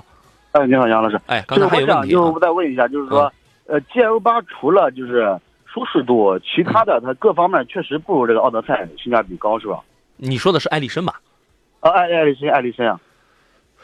[0.51, 1.19] 哎，你好，杨老师。
[1.25, 3.33] 哎，刚才还有问题、啊、就再问一下，就是说，
[3.65, 9.79] 嗯、呃，GL 八除了就是舒适度，其他的它各方面确实不如这个奥德赛性价比高，是吧？
[10.17, 11.19] 你说的是艾力绅吧？
[11.79, 12.99] 啊，艾艾力绅，艾力绅啊。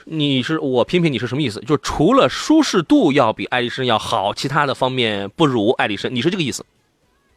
[0.05, 1.59] 你是我品评你是什么意思？
[1.61, 6.65] 就是除了舒适度要比爱丽绅要好，其他的方面不如爱丽绅，你是这个意思？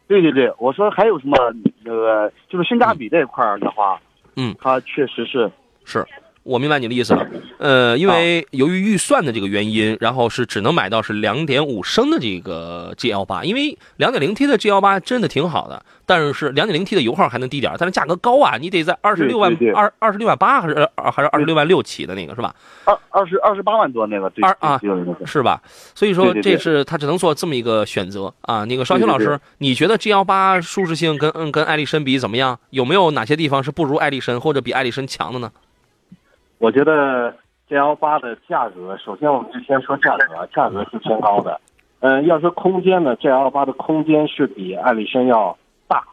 [0.07, 1.35] 对对对，我说还有什么
[1.83, 3.99] 那个就是性价比这一块的话，
[4.35, 5.51] 嗯，它确实是
[5.83, 6.05] 是。
[6.49, 7.27] 我明白你的意思了，
[7.59, 22.55] 呃，因为由于预算的这个原因，然后是只能买到是两点五升的这个 G L 八，因为两点零 T 的 G L 八真的挺好的，但是两点零 T 的油耗还能低点，但是价格高啊，你得在二十六万二二十六万八还是还是二十六万六起的那个是吧？
[22.85, 24.81] 二二十二十八万多那个二啊
[25.25, 25.61] 是吧？
[25.93, 28.63] 所以说这是他只能做这么一个选择啊。
[28.65, 32.57] 那个绍兴老师，你觉得 G L 八舒适性跟嗯跟艾力绅比怎么样？
[32.71, 35.51] 有没有哪些地方是不如艾力绅或者比艾力绅强的呢？
[36.59, 37.33] 我觉得
[37.69, 41.59] G L 八的价格，首先我们就先说价格，价格是偏高的。
[42.01, 46.03] 嗯，要说空间呢，G L 八的空间是比艾力绅要大，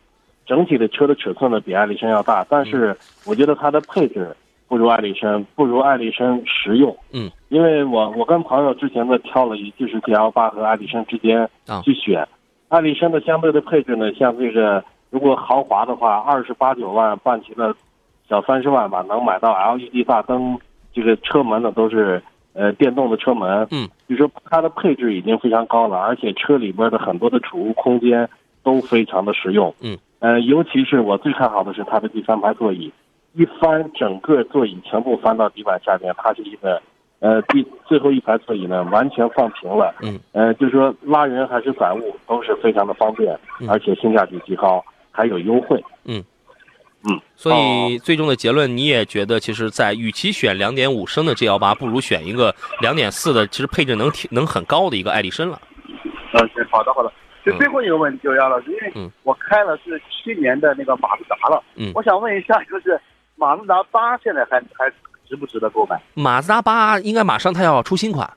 [0.46, 4.37] 整体的车的尺寸呢比艾力绅要大，但是我觉得它的配置
[4.68, 6.96] 不如艾力绅，不如艾力绅实用。
[7.12, 11.48] 嗯，因为我我跟朋友之前呢挑了一就是 G L 八和艾力绅之间
[11.82, 12.28] 去选，啊、
[12.68, 17.74] 艾力绅的相对的配置呢，像这个如果豪华的话，二十八九万办齐了。
[18.29, 20.59] 小三十万吧，能买到 LED 大灯，
[20.93, 22.21] 这个车门呢都是
[22.55, 28.29] 呃电动的车门，嗯，就说它的配置已经非常高了，而且车里边的很多的储物空间
[28.65, 32.93] 都非常的实用，嗯，呃，尤其是我最看好的是它的第三排座椅，
[33.35, 36.83] 一翻整个座椅全部翻到底板下面，它是一个
[37.21, 46.25] 呃第最后一排座椅呢完全放平了，嗯，呃，就说拉人还是载物都是非常的方便，嗯、而且性价比极高，还有优惠，嗯。
[47.04, 55.61] 嗯，所以最终的结论，你也觉得，其实，在与其选两点五升的 G L 八，不如选一个两点四的，其实配置能挺能很高的一个艾力绅了。
[56.32, 57.12] 嗯，好的好的。
[57.44, 63.00] 就最后一个问题，就是杨老师，因为我开了是七年的那个马自达了，嗯，我想问一下，就是
[63.37, 64.90] 马自达八现在还还
[65.28, 66.00] 值不值得购买？
[66.14, 68.28] 马自达八应该马上它要出新款。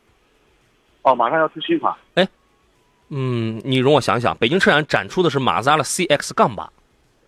[1.01, 1.91] 哦，马上要出新款。
[2.13, 2.27] 哎，
[3.09, 6.69] 嗯，你容我想想，北京车展展出的是马自达的 C X 杠八。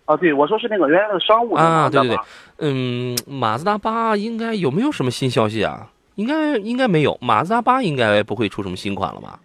[0.04, 2.18] 啊，对，我说是那个原来的商务啊，对对对，
[2.58, 5.88] 嗯，马自达八应该有没有什么新消息啊？
[6.16, 9.38] 应该应该没有，马自达八应该不会出什么新款了吧？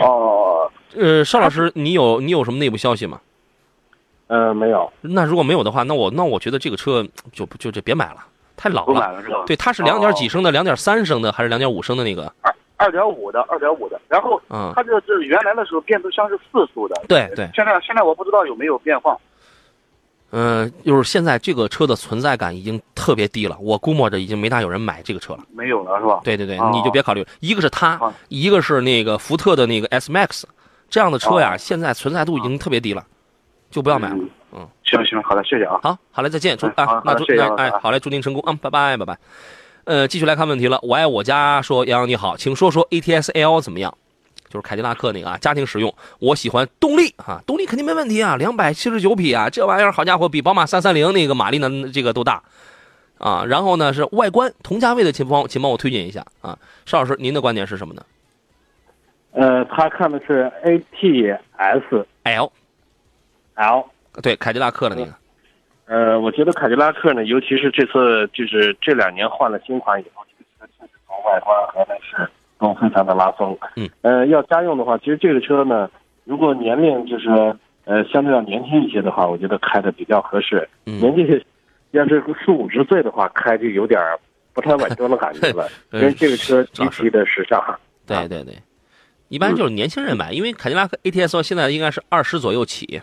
[0.00, 3.20] 哦，呃，邵老师，你有你有什么内部消息吗？
[4.28, 4.90] 呃，没有。
[5.00, 8.24] 那如果没有的话，那我那我觉得这个车就就就别买了，
[8.56, 9.00] 太老了。
[9.00, 9.42] 买了是吧？
[9.44, 12.32] 对，它是两点几升的，两点三升的还是两点五升的那个？
[12.42, 14.00] 二二点五的，二点五的。
[14.08, 16.94] 然后，嗯，它这是原来的时候变速箱是四速的。
[17.08, 17.50] 对对。
[17.52, 19.18] 现在现在我不知道有没有变化。
[20.32, 25.40] 嗯，就是现在这个车的存在感已经特别低了，我估摸着已经没大有人买这个车了。
[25.52, 26.20] 没有了是吧？
[26.22, 30.44] 对对对，你就别考虑，一个是它，一个是那个福特的那个 S Max，
[30.88, 33.04] 这样的车呀，现在存在度已经特别低了，
[33.70, 34.18] 就不要买了。
[34.52, 35.78] 嗯，行行，好的，谢谢啊。
[35.82, 37.24] 好，好嘞，再见，祝啊，那祝
[37.56, 39.18] 哎，好嘞，祝您成功啊，拜拜拜拜。
[39.84, 43.92] 呃，继续来看问题了，我爱我家说杨洋你好，请说说 ATS L 怎么样？
[44.50, 52.42] 就是凯迪拉克那个啊，家庭使用，我喜欢动力啊，动力肯定没问题啊，两百七十九匹啊，这玩意儿好家伙，比宝马三三零那个马力呢这个都大
[53.18, 53.44] 啊。
[53.46, 58.02] 然后呢是外观，同价位的，请帮请帮我推荐一下啊，邵老师，您的观点是什么呢？
[59.32, 62.52] 呃，他看的是 ATS L
[63.54, 63.84] L，
[64.20, 65.14] 对，凯迪拉克的那个。
[65.86, 72.28] 呃，我觉得凯迪拉克呢，尤其是这次就是这两年换了新款以后，这个车确实从外观和内饰。
[72.60, 75.90] 都非常的拉风，嗯，呃，要家用的话，其实这个车呢，
[76.24, 77.28] 如果年龄就是
[77.84, 80.68] 呃相对要年轻一些的话，我觉得开的比较合适。
[80.84, 81.44] 嗯、年纪
[81.92, 83.98] 要是四五十岁的话，开就有点
[84.52, 87.62] 不太稳重的感觉了， 因为这个车极其的时尚。
[88.06, 88.54] 对对对，
[89.28, 93.00] 一般就是年轻人买，因为凯迪拉克 ATS 现在应该是二十左右起。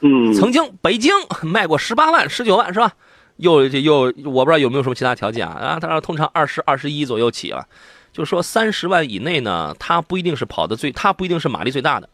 [0.00, 2.92] 嗯，曾经北京 卖过十八万、十九万是吧？
[3.36, 5.54] 又又我不知道有没有什么其他条件啊？
[5.54, 7.64] 啊，当然通常二十二十一左右起了。
[8.12, 12.08] 就是说，三十万以内呢，它不一定是跑的最，它不一定是马力最大的。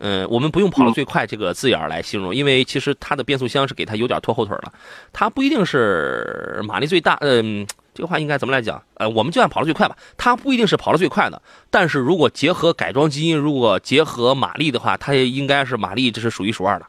[0.00, 4.72] 嗯，我们不用跑得最快这个字眼来形容，因为其实它的变速箱是给它有点拖后腿了。
[5.12, 8.80] 它不一定是马力最大，嗯，这个话应该怎么来讲？
[8.94, 9.96] 呃，我们就按跑得最快吧。
[10.16, 16.86] 它不一定是跑得最快的，但是如果结合改装基因，如果结合马力的话，它也应该是马力这是数一数二的，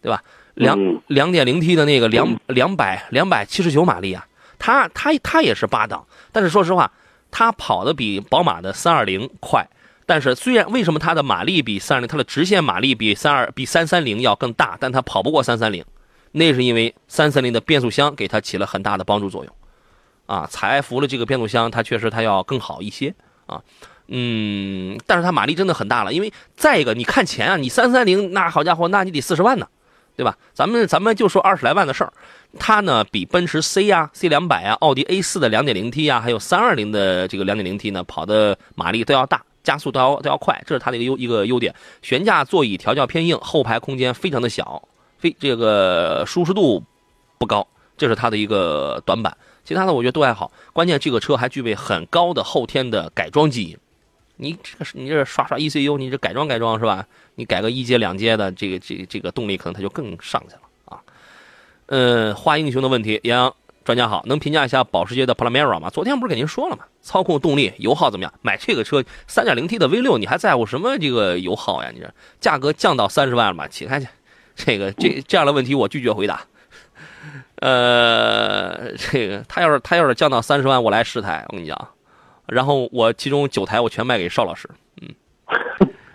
[0.00, 0.22] 对吧？
[0.54, 4.26] 两两点零 T 的那个两两百两百七十九马力啊，
[4.58, 6.90] 它它它也是八档，但是说实话。
[7.32, 9.66] 它跑的比宝马的三二零快，
[10.06, 15.84] 但是虽然为什么它的马力比三二零，它的直线马力比三二比三三零要更大，但它跑不过三三零，
[16.30, 19.54] 那是因为三三零的变速箱给它起了很大的帮助作用，
[20.26, 23.14] 啊，采埃孚的这个变速箱，它确实它要更好一些
[23.46, 23.62] 啊。
[24.08, 29.66] 嗯，但是它马力真的很大了，因为再一个，你看钱啊，你三三零那好家伙，那你得四十万呢，
[30.22, 30.38] 对吧？
[30.54, 32.12] 咱们咱们就说二十来万的事儿，
[32.60, 41.74] 它呢比奔驰 C 呀、C 两百啊、奥迪 A 四的两点零 T 呀，还有三二零的这个两点零 T 呢，跑的马力都要大，加速都要都要快，这是它的一个优一个优点。
[42.02, 44.80] 悬架座椅调教偏硬，后排空间非常的小，
[45.18, 46.84] 非这个舒适度
[47.38, 49.36] 不高，这是它的一个短板。
[49.64, 53.76] 其他的我觉得都还好，关键这个车还具备很高的后天的改装基因。
[54.36, 57.06] 你这个你这刷刷 ECU，你这改装改装是吧？
[57.34, 61.00] 你改个一阶两阶的，这个这这个动力可能它就更上去了啊。
[61.86, 65.90] 嗯，花英雄的问题，杨洋专家好，能评价一下保时捷的 Panamera 吗？
[65.90, 66.84] 昨天不是给您说了吗？
[67.02, 68.32] 操控、动力、油耗怎么样？
[68.42, 71.90] 买这个车 3.0T 的 V6，你还在乎什么这个油耗呀？
[71.92, 72.08] 你这
[72.40, 73.66] 价格降到三十万了吗？
[73.68, 74.06] 起开去，
[74.54, 76.42] 这个这这样的问题我拒绝回答。
[77.56, 81.88] 呃，这个他要是他要是降到三十万，我来试台，我跟你讲。
[82.46, 84.68] 然后我其中九台我全卖给邵老师，
[85.00, 85.08] 嗯，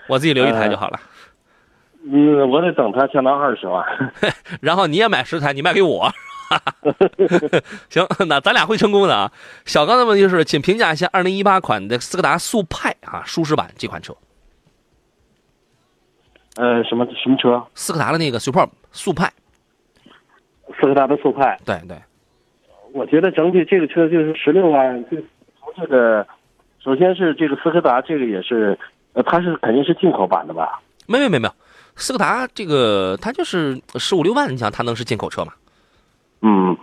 [0.07, 0.99] 我自己留一台就好了。
[2.09, 3.85] 嗯，我得等它降到二十万。
[4.61, 6.11] 然后你也买十台，你卖给我。
[7.89, 9.31] 行，那咱俩会成功的啊。
[9.65, 14.15] 小刚的问题是，请评价一下二零一八款的斯柯达速派啊，舒适版这款车。
[16.55, 17.61] 呃，什么什么车？
[17.75, 19.31] 斯柯达的那个 Super 速派。
[20.79, 21.59] 斯柯达的速派。
[21.65, 21.97] 对对。
[22.93, 25.17] 我觉得整体这个车就是十六万就。
[25.79, 26.25] 这个，
[26.83, 28.77] 首先是这个斯柯达，这个也是，
[29.13, 30.81] 呃，它是肯定是进口版的吧？
[31.05, 31.53] 没有没有没有，
[31.95, 35.53] 斯柯达这个它就是十五六万，你想它能是进口车吗？
[36.41, 36.75] 嗯，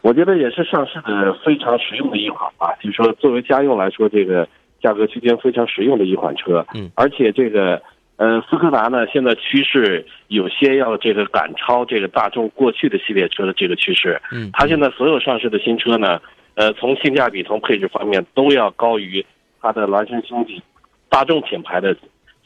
[0.00, 4.48] 我觉得也是上市的非常实用的一款吧，就是说作为家用来说，这个
[4.82, 6.64] 价格区间非常实用的一款车。
[6.74, 7.82] 嗯，而且这个，
[8.16, 14.20] 呃，斯柯达呢，现在趋势有些要这个赶超这个大众过去的系列车的这个趋势。
[14.32, 16.20] 嗯，它现在所有上市的新车呢。
[16.58, 19.24] 呃，从性价比、从配置方面都要高于
[19.62, 20.60] 它的孪生兄弟
[21.08, 21.96] 大众品牌的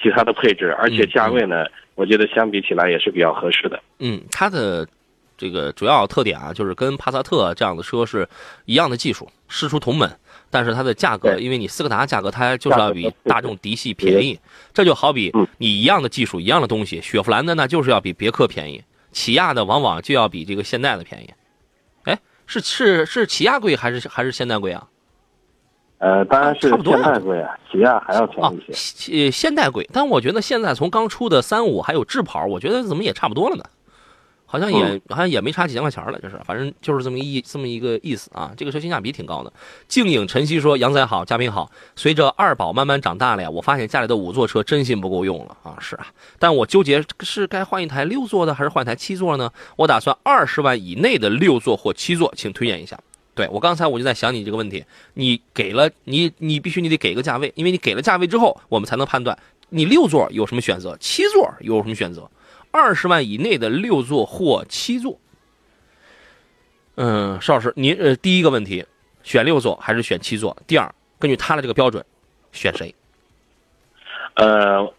[0.03, 3.83] 其他的配置，而且价位呢，我觉得相比起来也是比较合适的。
[4.01, 4.87] 嗯，它的
[5.39, 8.29] 这个主要特点啊，就是跟帕萨特这样的车是
[8.67, 10.15] 一样的技术，师出同门，
[10.51, 14.39] 但是它的价格，因为你斯柯达价格它就是要比大众嫡系便宜，
[14.75, 21.31] 这就好比你一样的技术、一样的东西，雪佛兰的那就是要比别克便宜，起亚的往往就要比这个现代的便宜。
[22.61, 24.87] 是是是起亚贵还是还是现代贵啊？
[25.99, 29.31] 呃，当然是现代贵啊，起亚还要便宜一些。
[29.31, 33.65] 现代贵，但我觉得现在从刚出的三五还有智跑，我觉得怎么也差不多了呢？
[34.53, 38.53] 好像也好像也没差几千块钱了，就是反正就是这么一这么一个意思啊。
[38.55, 39.51] 这个车性价比挺高的。
[39.89, 41.73] 静影晨曦说：“杨仔好，嘉宾好。
[41.97, 45.79] 随着二宝慢慢长大了呀，我发现家里的五座车真心不够用了啊。
[45.81, 46.07] 是啊，
[46.39, 49.51] 但我纠结是该换一台六座的还是换一台七座呢？
[49.77, 53.01] 我打算二十万以内的六座或七座，请推荐一下。
[53.35, 54.85] 对我刚才我就在想你这个问题，
[55.15, 59.39] 你给了你你必须你得给个价位，因为你给了价位之后，我们才能判断
[59.71, 62.31] 你六座有什么选择，七座有什么选择。”
[62.73, 65.21] 二十万以内的六座或七座，
[66.97, 68.85] 嗯，邵老师，您呃，第一个问题，
[69.23, 70.57] 选六座还是选七座？
[70.67, 72.03] 第二，根据他的这个标准，
[72.51, 72.93] 选谁？
[74.37, 74.91] 呃，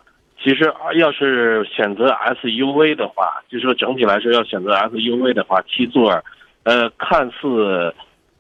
[0.42, 6.24] 其实要是选择 SUV 的话，就是说整体来说要选择 SUV 的话，七座，
[6.62, 7.92] 呃，看似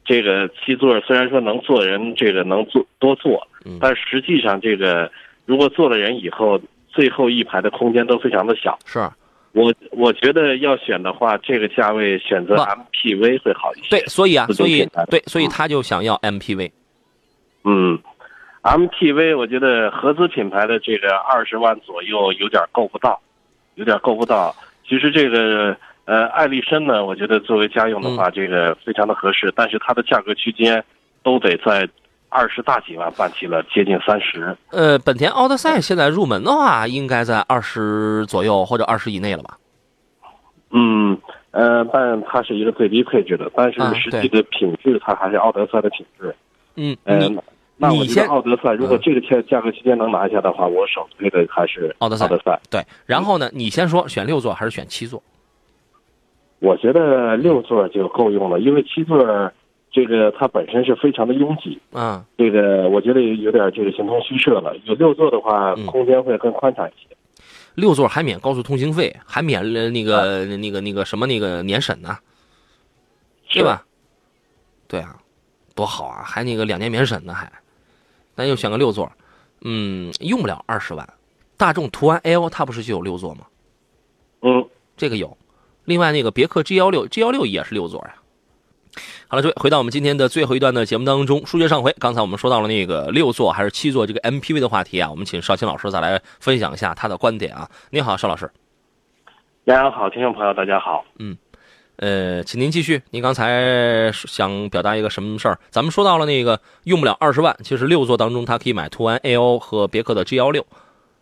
[0.06, 3.48] 这个七座虽然说能坐人，这个能坐多坐，
[3.82, 5.12] 但实际上这个
[5.48, 8.78] 如果坐了人以后，最后一排的空间都非常的小。
[8.86, 9.00] 是。
[9.54, 13.90] 我我觉得要选的话，这个价位选择 MPV 会好一些。
[13.90, 16.72] 对，所以啊，所以对，所以他就想要 MPV。
[17.64, 17.98] 嗯
[18.64, 23.22] ，MPV 我觉得合资品牌的这个二十万左右有点够不到，
[23.76, 24.56] 有点够不到。
[24.88, 30.84] 其实这个呃，爱丽绅呢，我觉得作为家用的话，这个非常的合适，但是它的价格区间
[31.24, 31.88] 都得在。
[32.34, 34.58] 二十大几万办起了，接近三十。
[34.72, 39.58] 呃，本田奥德赛现在入门的话，应该在二十左右或者二十以内了吧？
[40.72, 41.16] 嗯，
[41.52, 46.36] 呃，但它是一个最低配置的，但是实际的品质它还是奥德赛的品质。
[46.76, 47.40] 嗯，嗯，
[47.78, 52.26] 那我觉得奥德赛如果这个价价格区间能拿下的话，我首推的还是奥德赛。
[52.26, 55.22] 奥德赛对，然后呢，你先说选六座还是选七座？
[56.60, 59.52] 我觉得六座就够用了，因为七座。
[59.94, 64.76] 这个它本身是非常的拥挤，啊，这个我觉得有点这个形同虚设了。
[64.86, 67.16] 有六座的话，空间会更宽敞一些。
[67.76, 72.18] 六座还免高速通行费，还免了那个那个那个什么那个年审呢，
[73.48, 73.86] 是吧？
[74.88, 75.16] 对啊，
[75.76, 77.52] 多好啊，还那个两年免审呢，还。
[78.36, 79.12] 咱就选个六座，
[79.62, 81.08] 嗯，用不了二十万。
[81.56, 83.46] 大众途安 L 它不是就有六座吗？
[84.42, 84.68] 嗯，
[84.98, 85.38] 这个有。
[85.86, 88.16] 另外那个别克 G 幺六 G 幺六也是六座呀。
[89.28, 97.68] 好了，各位，回到我们今天的最后一段的节目当中，书接上回，刚才我们说到了那个六座还是七座这个 MPV 的话题啊，我们请邵青老师再来分享一下他的观点啊。
[97.90, 98.50] 你好，邵老师。
[99.66, 101.04] 大家好，听众朋友大家好。
[101.18, 101.36] 嗯，
[101.96, 103.02] 呃，请您继续。
[103.10, 105.58] 您刚才想表达一个什么事儿？
[105.70, 110.64] 咱们说到了那个用不了二十万，其实六座当中它可以买途安 A.O 和别克的 G 幺六，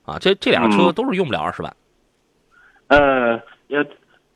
[0.03, 1.73] 啊，这这俩车都是用不了二十万。
[2.87, 3.77] 呃，也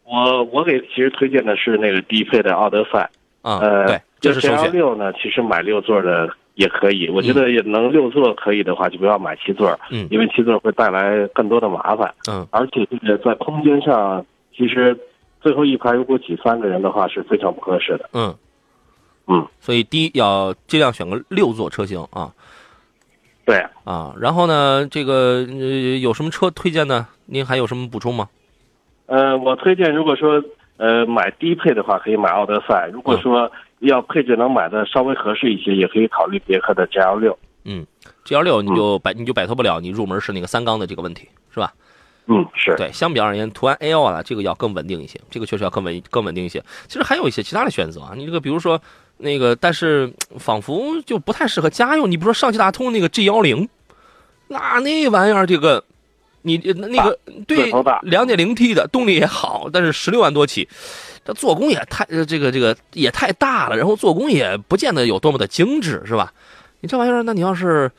[0.03, 3.09] 我我给其实推荐的是那个低配的奥德赛。
[3.45, 7.07] 啊，对，这是 G 幺六呢，其实买六座的也可以。
[7.07, 14.25] 我觉得也能六座可以的话，就不要买七座，嗯，因为七座会带来更多的麻烦，嗯，而且这个在空间上，
[14.57, 14.97] 其实
[15.41, 18.35] 最后一排如果挤三个人的话是非常不合适的，嗯，
[19.27, 22.33] 嗯，所以第一要尽量选个六座车型啊，
[23.45, 27.07] 对，啊，然后呢，这个呃有什么车推荐呢？
[27.27, 28.27] 您还有什么补充吗？
[29.05, 30.43] 呃，我推荐如果说。
[30.77, 32.89] 呃，买低配的话可以买奥德赛。
[32.91, 33.49] 如果说
[33.79, 37.37] 要配置能买的稍微合适一些，也可以考虑别克的 G L 六。
[37.63, 37.85] 嗯
[38.23, 41.73] ，G L 六你就摆你就摆脱不了你入门是那个三缸的这个问题，是吧？
[42.27, 42.91] 嗯，是对。
[42.91, 46.61] 相比而言，途安 L 啊，这个要更稳定一些，这个确实要更稳更稳定一些。
[46.87, 48.81] 其实还有一些其他的选择啊，你这个比如说
[49.17, 52.11] 那个，但是仿佛就不太适合家用。
[52.11, 53.69] 你比如说上汽大通那个 G 幺零，
[54.47, 55.83] 那那玩意儿这个。
[56.45, 57.17] 你那个
[57.47, 57.71] 对
[58.03, 60.69] 两点零 T 的动力也好，但是十六万多起，
[61.25, 66.31] 这做工也太这个这个也太大了，然后做工也不见得有多么的精致，是吧？
[66.81, 67.91] 你这玩意儿，那你要是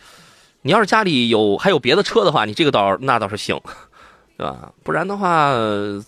[0.63, 3.61] 你要是家里有还有别的车的话，你这个倒那倒是行，
[4.37, 4.73] 对吧？
[4.85, 5.53] 不然的话，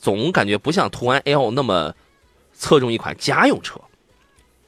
[0.00, 1.92] 总感觉不像途安 L 那么
[2.54, 3.80] 侧重一款家用车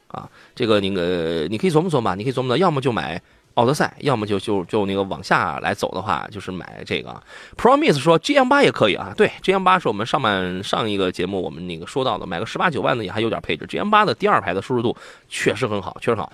[0.09, 0.29] 啊。
[0.53, 3.21] 这个那个你可以琢磨琢磨，你可以琢磨的，要么就买。
[3.55, 7.21] 奥德赛，要么就就就那个往下来走的话，就是买这个。
[7.57, 13.65] Promise 说 G M 八也可以啊，对，G M 八是我们上半上一个节目我们那个说到的，买个十八九万的也还有点配置。
[13.65, 14.95] G M 八的第二排的舒适度
[15.27, 16.31] 确实很好，确实好。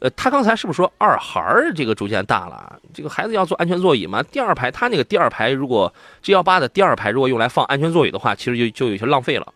[0.00, 1.40] 呃，他刚才是不是说二孩
[1.74, 2.78] 这个逐渐大了？
[2.92, 4.22] 这个孩子要坐安全座椅嘛？
[4.24, 5.92] 第二排他那个第二排如果
[6.22, 9.46] G 幺八的第二排如果用来放安全座椅的话，其实就就有些浪费了。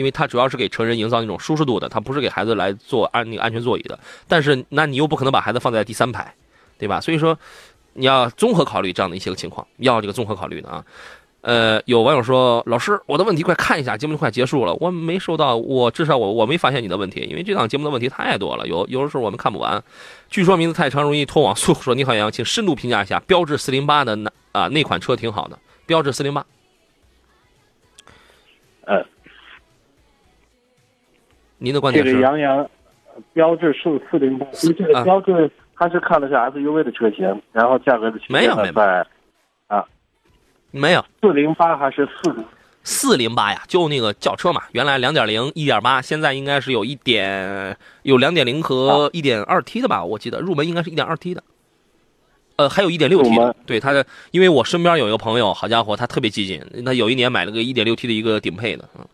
[0.00, 3.98] 因为它主要是给成人营造那种舒适度的，它不是给孩子来做安那个安全座椅的。
[4.26, 6.34] 但是，那你又不可能把孩子放在第三排，
[6.78, 7.02] 对吧？
[7.02, 7.38] 所以说，
[7.92, 10.82] 你要综合考虑这样的一些个情况，要这个综合考虑的啊。
[11.42, 19.82] 呃，有网友说，老师，我的问题快看一下，节目就快结束了，我没收到，我至少我我没发现你的问题，因为这档节目的问题太多了，有有的时候我们看不完。
[20.28, 21.74] 据说名字太长，容易拖网速。
[21.74, 26.44] 说你好，杨，请深度评价一下标致四零八的那啊那款车挺好的，标致四零八。
[28.82, 29.04] 呃。
[31.62, 32.12] 您的观点是？
[32.12, 32.68] 这个杨洋，
[33.34, 39.06] 标致是四零八，因为这个标致他是看的是 SUV 的车型，然后价格的区间呢在
[39.68, 39.84] 啊，
[40.70, 42.44] 没有四零八还是四零
[42.82, 43.62] 四零八呀？
[43.68, 50.02] 就那个轿车嘛，原来两点零、一点八，现在应该是有一点有两点零和一点二 T 的吧？
[50.02, 51.44] 我记得入门应该是一点二 T 的，
[52.56, 53.54] 呃，还有一点六 T 的。
[53.66, 59.06] 对他的，因为我身边有一个朋友，好家伙，他特别激进，他有一年买了个一点六 T 的一个顶配的，嗯，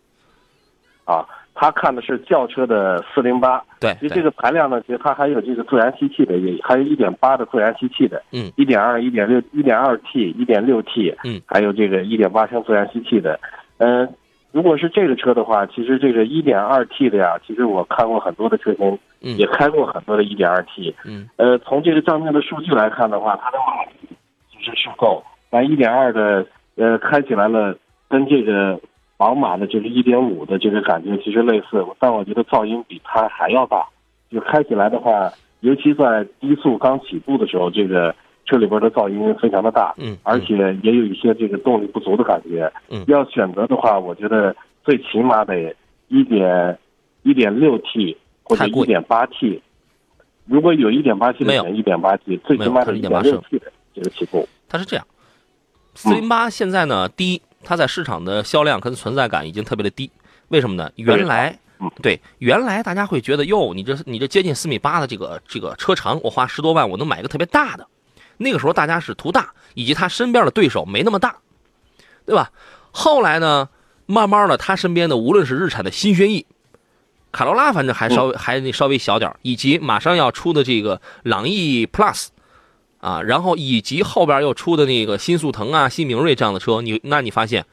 [1.06, 1.26] 啊。
[1.58, 13.40] 他看的是轿车的四零八，对，其实这个排量呢，其实它还有这个自然吸气的，也还有一点八的自然吸气的，嗯，一点二、一点六、一点二 T、一点六 T，嗯，还有这个一点八升自然吸气的，
[13.78, 14.06] 嗯，
[14.52, 24.14] 如果是这个车的话，其实这个一点二 T 的呀，其实我看过很多的车型，嗯，也开过很多的一点二 T，嗯，呃，从这个账面的数据来看的话，它的马力
[24.52, 26.46] 其实是够，但一点二的，
[26.76, 27.74] 呃，开起来了
[28.10, 28.78] 跟这个。
[29.16, 33.86] 宝马的这个1.5的这个感觉其实类似，但我觉得噪音比它还要大。
[34.30, 38.14] 就开起来的话，尤其在低速刚起步的时候，这个
[38.44, 42.70] 车里边的噪音非常的大，嗯，而且也有一些这个动力不足的感觉。
[42.90, 44.54] 嗯，要选择的话，我觉得
[44.84, 45.74] 最起码得
[46.08, 46.76] 一点
[47.22, 49.62] 一点六 T 或者一点八 T。
[50.44, 54.46] 如果有一点八 T 的选一点八 T，最起码得一点六 T 的这个起步。
[54.68, 55.06] 它是这样，
[55.94, 57.40] 四零八现在呢，第一。
[57.66, 60.08] 它在市场的销量跟存在感已经特别的低，
[60.48, 60.88] 为什么呢？
[60.94, 61.58] 原来，
[62.00, 67.84] 对，原来大家会觉得，哟，你这你这接近四米八的这个这个车长，我花十多万我能买一个特别大的。
[68.36, 71.38] 那个时候大家是图大，以及他身边的对手没那么大，
[72.24, 72.52] 对吧？
[72.92, 73.68] 后来呢，
[74.06, 76.46] 慢慢的，他身边的无论是日产的新轩逸、
[77.32, 82.28] 卡罗拉，反正还稍微还那稍微小点以及马上要出的这个朗逸 Plus。
[83.06, 87.64] 啊，然后以及后边又出的那个新速腾啊、新明锐这样的车，你那你发现，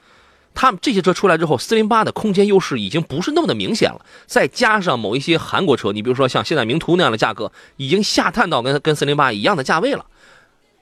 [0.53, 4.05] 他们这些车出来之后，四零八的空间优势已经不是那么的明显了。
[4.27, 10.05] 再加上某一些韩国车，你比如说像现在名图那样的价格，已经下探到跟跟四零八一样的价位了。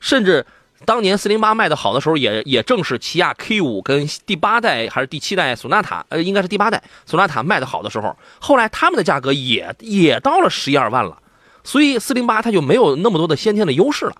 [0.01, 0.45] 甚至
[0.85, 11.17] 当年四零八卖的好的时候，也也正是起亚 K 五跟第八代还是第七代索纳塔，呃，应该是第八代索纳塔卖的好的时候，后来他们的价格也也到了十一二万了，
[11.63, 14.15] 所以四零八它就没有那么多的先天的优势了。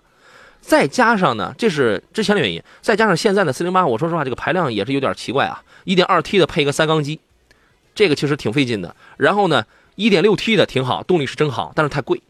[0.62, 7.20] 再加上呢，这是之前的原因，再加上现在的四零八，我说实话，这个排量也是有点奇怪啊，一点二 T 的配一个三缸机，
[7.94, 8.96] 这个其实挺费劲的。
[9.18, 12.22] 然后呢，一点六 T 的挺好，动力是真好，但是太贵。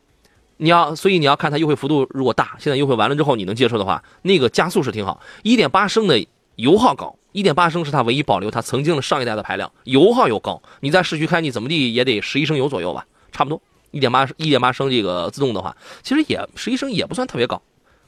[0.56, 5.20] 你要，所以你要看它优惠幅度如果大，现在优惠完了之后你能接受的话，那个加速是挺好。
[5.42, 6.26] 一点八升的
[6.56, 10.62] 油耗高，一点八升是它唯一保留它曾经的上一代的排量，油耗又高。
[10.80, 13.60] 你在市区开，你怎么地也得十一升油左右吧，差不多。
[13.90, 17.60] 一点八一点八升这个自动的话，其实也十一升也不算特别高，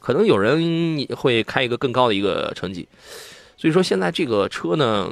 [0.04, 2.86] 可能有人会开一个更高的一个成绩。
[3.56, 5.10] 所以说现在这个车呢，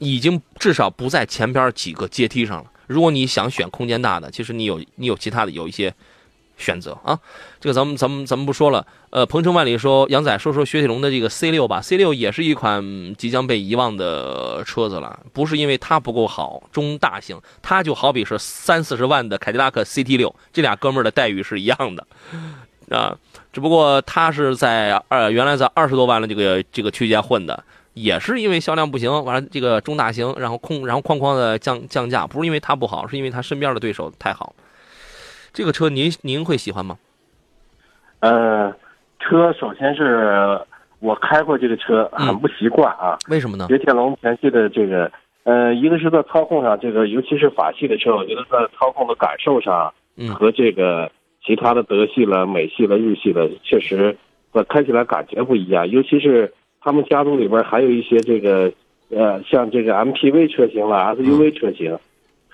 [0.00, 2.70] 已经至少不在前边几个阶梯上了。
[2.88, 5.94] 如果你想选空间大的，其实你有你有其他的有一些。
[6.58, 7.18] 选择啊，
[7.60, 8.86] 这个咱们咱们咱们不说了。
[9.10, 15.18] 呃，鹏程万里说，杨仔说说雪铁龙的这个 C 六吧，C 六也是一款即将被遗忘的车子了。
[15.32, 22.06] 不是因为它不够好，中大型，它就好比是三四十万的凯迪拉克 CT 六，这俩哥们儿的待遇是一样的
[22.92, 23.16] 啊。
[23.52, 27.62] 只不过它是在二原来在二十多万的这个这个区间混的，
[27.94, 34.54] 也是因为销量不行，完了这个中大型，然后空然后哐哐的降降价，不是因为它不好，是因为它身边的对手太好。
[35.52, 36.96] 这个车您您会喜欢吗？
[38.20, 38.72] 呃，
[39.20, 40.58] 车首先是
[41.00, 43.18] 我开过这个车，很不习惯啊。
[43.28, 43.66] 为什么呢？
[43.68, 45.12] 雪铁龙前期的这个，
[45.44, 49.92] 呃，一个是在操控上，这个尤其是法系的车，我觉得在操控的感受上，
[50.34, 51.10] 和这个
[51.44, 54.16] 其他的德系了、美系了、日系了，确实，
[54.52, 55.88] 呃，开起来感觉不一样。
[55.88, 58.72] 尤其是他们家族里边还有一些这个，
[59.10, 61.98] 呃，像这个 MPV 车型了、SUV 车型。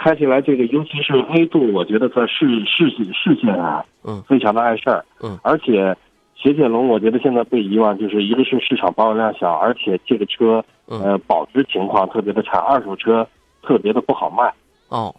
[0.01, 5.93] 开起来这个，尤其是 A 度，我觉得在视视线视线啊，嗯，非常的碍事儿，嗯，而且
[6.37, 13.27] 雪铁龙，我觉得现在被遗忘，就是一个是市场保有量小，而且这个车，呃，保值情况特别的差，二手车
[13.61, 14.55] 特别的不好卖。
[14.87, 15.13] 哦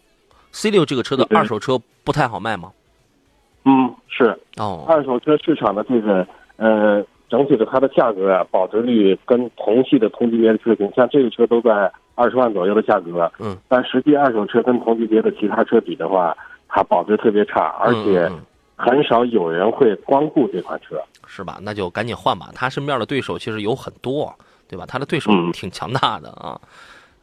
[0.54, 2.72] ，C 六这个车的二手车不太好卖吗？
[3.70, 4.38] 嗯，是。
[4.58, 6.26] 哦，二手车市场的这个，
[6.58, 11.92] 呃，整体的它的价格啊，保值率跟同系的同级别的车型，像这个车都在。
[12.16, 16.36] 二十万左右的价格，嗯，但实际二手车跟同级别的其他车比的话，
[16.68, 18.30] 它保值特别差，而且
[18.76, 21.60] 很少有人会光顾这款车，是吧？
[21.62, 22.50] 那就赶紧换吧。
[22.54, 24.36] 他身边的对手其实有很多，
[24.68, 24.86] 对吧？
[24.86, 26.60] 他的对手挺强大的啊。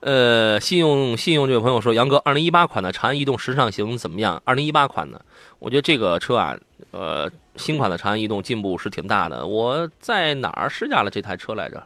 [0.01, 4.40] 呃，信用信用这位朋友说，杨哥，二零一八款的长安逸动时尚型怎么样？
[4.44, 5.24] 二零一八款的，
[5.59, 6.57] 我觉得这个车啊，
[6.90, 9.47] 呃，新款的长安逸动进步是挺大的。
[9.47, 11.82] 我在哪儿试驾了这台车来着？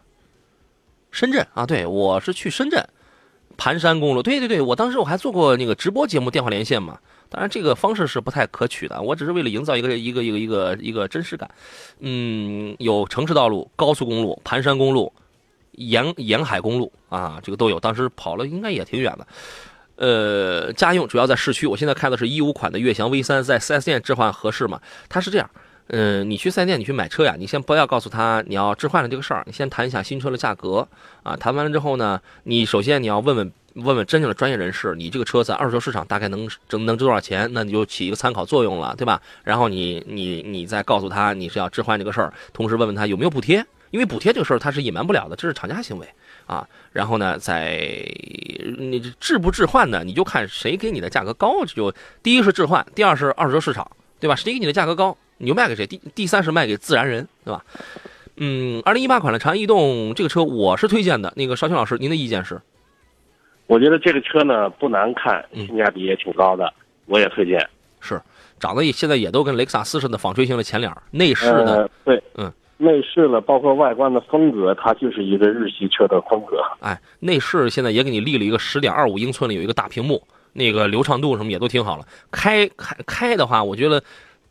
[1.10, 2.86] 深圳啊，对我是去深圳。
[3.56, 6.98] 盘山公路，对对对，我当时我还做过那个直播节目电话连线嘛，
[7.28, 11.50] 当然这个方式是不太可取的，我只是为了营造一个一个一个一个一个真实感。
[11.98, 15.12] 嗯，有城市道路、高速公路、盘山公路、
[15.72, 17.78] 沿沿海公路啊，这个都有。
[17.80, 19.26] 当时跑了应该也挺远的。
[19.96, 24.80] 呃，家用主要在市区，我现在开的是一五款的悦翔 V 三，在 4S 店置换合适吗？
[25.08, 25.50] 它是这样。
[25.88, 30.86] 嗯，你去四 S 店，你去买车呀，你先不要告诉他你要置换的这个事儿，你先谈一下新车的价格
[31.22, 31.36] 啊。
[31.36, 37.50] 谈完了之后呢，你首先你要问问问问真正的专业人士，你这个车在二手车市场大概能挣能值多少钱？
[37.52, 39.20] 那你就起一个参考作用了，对吧？
[39.44, 46.06] 然后你你你再告诉他你是要置换这个事儿，同时问问他有没有补贴，因为补贴这个事儿它是隐瞒不了的，这是厂家行为
[46.46, 46.66] 啊。
[46.92, 48.04] 然后呢，在
[48.78, 54.34] 你置不置换呢，你就看谁给你的价格高，就第一是置换，第二是二手车市场，对吧？
[54.34, 55.16] 谁给你的价格高？
[55.38, 55.86] 你就卖给谁？
[55.86, 57.64] 第第三是卖给自然人，对吧？
[58.36, 61.32] 嗯，二零一八款的长安逸动这个车我是推荐的。
[61.36, 62.60] 那个邵青老师，您的意见是？
[63.66, 66.72] 我觉得这个车呢不难看，性价比也挺高的，
[67.06, 67.68] 我也推荐。
[68.00, 68.20] 是，
[68.58, 71.88] 长得也现在也都跟雷克萨斯似的纺锤型的前脸，内饰呢？
[72.04, 76.62] 对，嗯，内饰了，包括外观的风格，它就是一个日系车的风格。
[76.80, 80.22] 哎，内饰现在也给你立了一个十点二五英寸的，有一个大屏幕，
[80.54, 82.06] 那个流畅度什么也都挺好了。
[82.30, 84.02] 开开开的话，我觉得。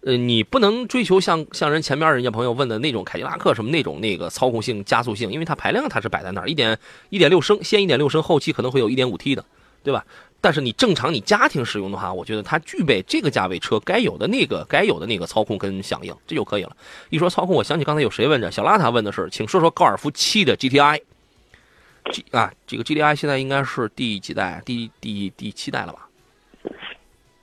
[0.02, 9.44] 呃，你不能追求像像人前面人家朋友问的那种凯迪拉克什么那种那个操控性、加速性，因为它排量它是摆在那儿，一点一点六升，先一点六升，后期可能会有一点五 T 的，
[9.84, 10.06] 对吧？
[10.42, 16.76] 但是你正常你家庭使用的话，我觉得它具备这个价位车该有的那个该有的那个操控跟响应，这就可以了。
[17.10, 24.62] 一说操控，我想起刚才有谁问着小邋遢问的是，请说说高尔夫七的 GTI，G 啊，这个 GTI 现在应该是第几代？
[24.66, 26.08] 第第第七代了吧？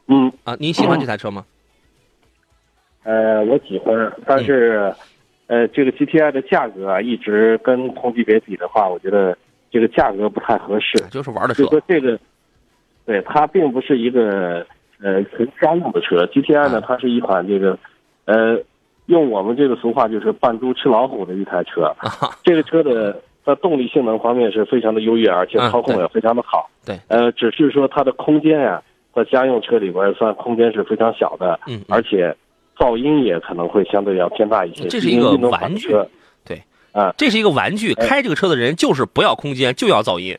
[0.09, 1.45] 嗯啊，您喜欢这台车吗？
[3.03, 4.93] 呃，我喜欢，但是，
[5.47, 9.37] 呃，这个 GTI 的价格啊，一直跟同级别比的话，我觉得
[9.71, 10.99] 这个价格不太合适。
[11.11, 11.63] 就是玩的车。
[11.65, 12.19] 就说这个，
[13.07, 14.67] 对它并不是一个
[15.01, 16.27] 呃纯家用的车。
[16.27, 17.79] GTI 呢，它是一款这个，
[18.25, 18.61] 呃，
[19.07, 21.95] 用我们这个俗话就是扮猪吃老虎的一台车。
[22.43, 26.69] 这个车的在动力性能方面是非常的优越，而且操控也非常的好。
[26.85, 28.83] 对，呃，只是说它的空间呀，
[29.15, 31.61] 在家用车里边算空间是非常小的。
[31.69, 32.37] 嗯，而且
[32.77, 34.89] 噪音也可能会相对要偏大一些。
[34.89, 35.91] 这是一个玩具。
[36.45, 37.95] 对，啊，这是一个玩具。
[37.95, 40.37] 开这个车的人就是不要空间，就要噪音。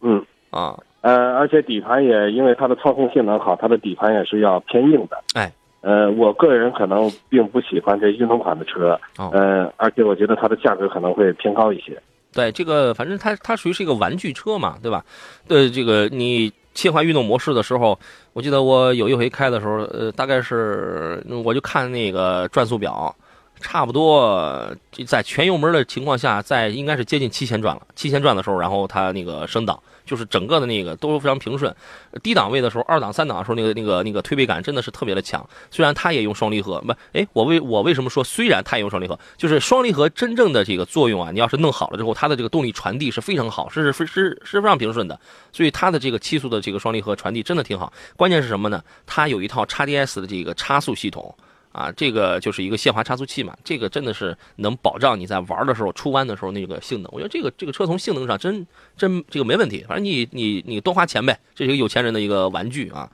[0.00, 0.78] 嗯，啊。
[1.04, 5.22] 呃，而且底盘也因为它的操控性能好，它的底盘也是要偏硬的。
[5.34, 5.52] 哎，
[5.82, 8.98] 呃，我个人可能并不喜欢这运动款的车。
[9.18, 9.28] 哦。
[9.34, 12.00] 呃，而且我觉得它的价格可能会偏高一些。
[12.32, 15.04] 对，这个反正它它属于是一个玩具车嘛，对吧？
[15.46, 17.98] 对，这个你切换运动模式的时候，
[18.32, 23.14] 我记得我有一回开的时候，呃，大概是我就看那个转速表。
[23.60, 24.68] 差不多
[25.06, 27.82] 在全油门的情况下，在应该是接近七千转了。
[27.94, 31.74] 七千转的时候，然后它那个升档，就是整个的那个都是非常平顺。
[32.22, 35.48] 低档位的时候，二档、三档的时候，那个那个那个推背感真的是特别的强。
[35.70, 45.18] 虽然它也用双离合，不，哎，我为我为什么说虽然它也用双离合，就是双离合真正的这个作用啊，你要是弄好了之后，它的这个动力传递是非常好，是是是是非常平顺的。
[45.52, 47.92] 所以它的这个七速的这个双离合传递真的挺好。
[48.16, 48.82] 关键是什么呢？
[49.06, 51.34] 它有一套 x DS 的这个差速系统。
[51.74, 57.10] 啊，这个就是一个限滑差速器嘛，这个真的是能保障你在玩的时候出弯的时候那个性能。
[57.12, 58.64] 我觉得这个这个车从性能上真
[58.96, 63.10] 真这个没问题，反正你你你多花钱呗，这是一个有钱人的一个玩具啊。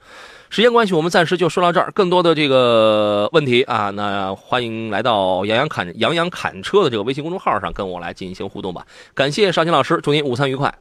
[0.51, 8.85] 时间关系，我们暂时就说到这儿，更多的这个问题啊，那欢迎来到杨洋侃杨洋侃车的这个微信公众号上跟我来进行互动吧。
[9.15, 10.71] 感谢邵青老师，祝您午餐愉快。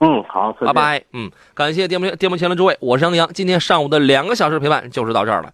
[0.00, 1.04] 嗯，好，拜拜。
[1.12, 5.52] 嗯，感谢电幕电幕前的诸位，我是杨洋，今天上午的两个小时陪伴就是到这儿了。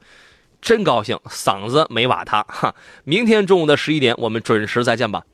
[0.62, 2.74] 真高兴，嗓子没瓦塌哈！
[3.02, 5.24] 明天中午的十一点，我们准时再见吧。